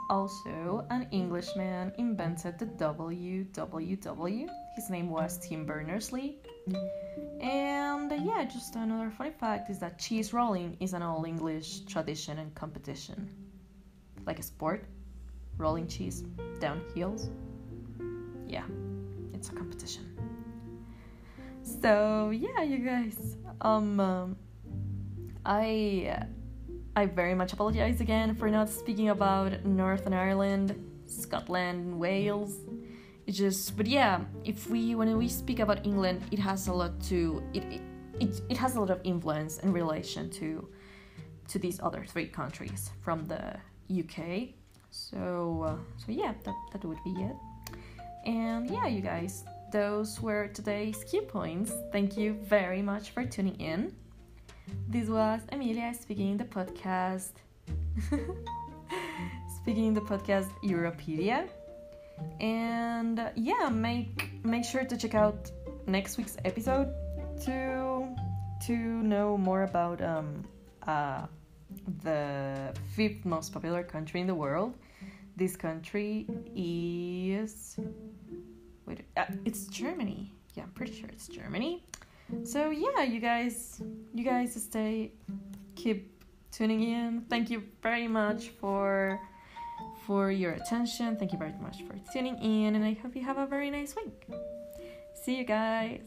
Also, 0.10 0.86
an 0.90 1.08
Englishman 1.12 1.92
invented 1.98 2.60
the 2.60 2.68
WWW. 2.68 4.48
His 4.76 4.90
name 4.90 5.10
was 5.10 5.38
Tim 5.40 5.66
Berners-Lee. 5.66 6.38
And 7.42 8.12
uh, 8.12 8.16
yeah, 8.16 8.46
just 8.46 8.76
another 8.76 9.10
funny 9.10 9.32
fact 9.32 9.70
is 9.70 9.80
that 9.80 10.00
cheese 10.00 10.32
rolling 10.32 10.78
is 10.80 10.94
an 10.94 11.02
all 11.02 11.26
English 11.26 11.82
tradition 11.86 12.38
and 12.38 12.54
competition. 12.56 13.30
Like 14.26 14.40
a 14.40 14.44
sport, 14.44 14.86
rolling 15.58 15.88
cheese 15.88 16.24
down 16.60 16.82
hills. 16.96 17.30
Yeah, 18.48 18.64
it's 19.34 19.50
a 19.50 19.54
competition. 19.54 20.06
So 21.64 22.32
yeah, 22.32 22.64
you 22.64 22.80
guys. 22.80 23.36
Um, 23.62 24.00
um 24.00 24.38
I 25.46 26.26
I 26.96 27.06
very 27.06 27.36
much 27.36 27.54
apologize 27.54 28.02
again 28.02 28.36
for 28.36 28.50
not 28.50 28.70
speaking 28.70 29.10
about 29.10 29.64
Northern 29.66 30.14
Ireland, 30.14 30.76
Scotland, 31.06 31.98
Wales. 32.00 32.58
It's 33.26 33.38
just, 33.38 33.78
but 33.78 33.88
yeah, 33.88 34.22
if 34.44 34.70
we 34.70 34.96
when 34.96 35.16
we 35.18 35.30
speak 35.30 35.60
about 35.60 35.86
England, 35.86 36.22
it 36.32 36.40
has 36.40 36.68
a 36.68 36.74
lot 36.74 37.00
to 37.10 37.44
it. 37.54 37.64
It, 37.64 37.82
it, 38.20 38.42
it 38.50 38.58
has 38.58 38.76
a 38.76 38.80
lot 38.80 38.90
of 38.90 39.00
influence 39.04 39.60
in 39.60 39.72
relation 39.72 40.30
to 40.42 40.68
to 41.50 41.60
these 41.60 41.80
other 41.82 42.04
three 42.04 42.28
countries 42.28 42.90
from 43.02 43.26
the 43.26 43.56
UK. 43.88 44.56
So 44.90 45.64
uh, 45.68 45.78
so 45.98 46.12
yeah, 46.12 46.34
that 46.44 46.56
that 46.72 46.84
would 46.84 47.04
be 47.04 47.12
it. 47.12 47.36
And 48.28 48.70
yeah, 48.70 48.88
you 48.88 49.00
guys, 49.00 49.46
those 49.72 50.22
were 50.22 50.50
today's 50.50 51.02
key 51.06 51.22
points. 51.22 51.72
Thank 51.94 52.18
you 52.18 52.34
very 52.34 52.82
much 52.82 53.12
for 53.12 53.24
tuning 53.24 53.56
in. 53.56 53.96
This 54.90 55.08
was 55.08 55.40
Emilia 55.50 55.94
speaking 55.94 56.32
in 56.32 56.38
the 56.38 56.44
podcast. 56.44 57.32
speaking 59.62 59.86
in 59.86 59.94
the 59.94 60.02
podcast 60.02 60.50
Europedia. 60.62 61.48
And 62.42 63.18
uh, 63.18 63.30
yeah, 63.36 63.70
make 63.70 64.44
make 64.44 64.66
sure 64.66 64.84
to 64.84 64.98
check 64.98 65.16
out 65.16 65.50
next 65.86 66.18
week's 66.18 66.36
episode 66.44 66.94
to 67.46 68.14
to 68.66 68.74
know 68.76 69.38
more 69.38 69.64
about 69.64 70.02
um 70.02 70.44
uh 70.86 71.28
the 72.04 72.74
fifth 72.94 73.24
most 73.24 73.54
popular 73.54 73.84
country 73.84 74.20
in 74.20 74.28
the 74.28 74.36
world. 74.36 74.74
This 75.38 75.56
country 75.56 76.28
is 76.56 77.78
wait, 78.88 79.02
uh, 79.16 79.26
it's 79.46 79.68
Germany. 79.68 80.32
Yeah, 80.56 80.64
I'm 80.64 80.72
pretty 80.72 80.94
sure 80.94 81.10
it's 81.10 81.28
Germany. 81.28 81.84
So 82.44 82.72
yeah, 82.72 83.04
you 83.04 83.20
guys, 83.20 83.82
you 84.14 84.24
guys 84.24 84.54
stay, 84.62 85.12
keep 85.76 86.24
tuning 86.52 86.84
in. 86.84 87.22
Thank 87.30 87.50
you 87.50 87.64
very 87.82 88.08
much 88.08 88.50
for 88.50 89.20
for 90.06 90.32
your 90.32 90.54
attention. 90.54 91.16
Thank 91.18 91.34
you 91.34 91.38
very 91.38 91.54
much 91.62 91.84
for 91.84 91.96
tuning 92.12 92.38
in, 92.42 92.76
and 92.76 92.84
I 92.84 92.94
hope 92.94 93.16
you 93.16 93.24
have 93.24 93.38
a 93.38 93.46
very 93.46 93.70
nice 93.70 93.96
week. 93.96 94.28
See 95.14 95.38
you 95.38 95.44
guys. 95.44 96.02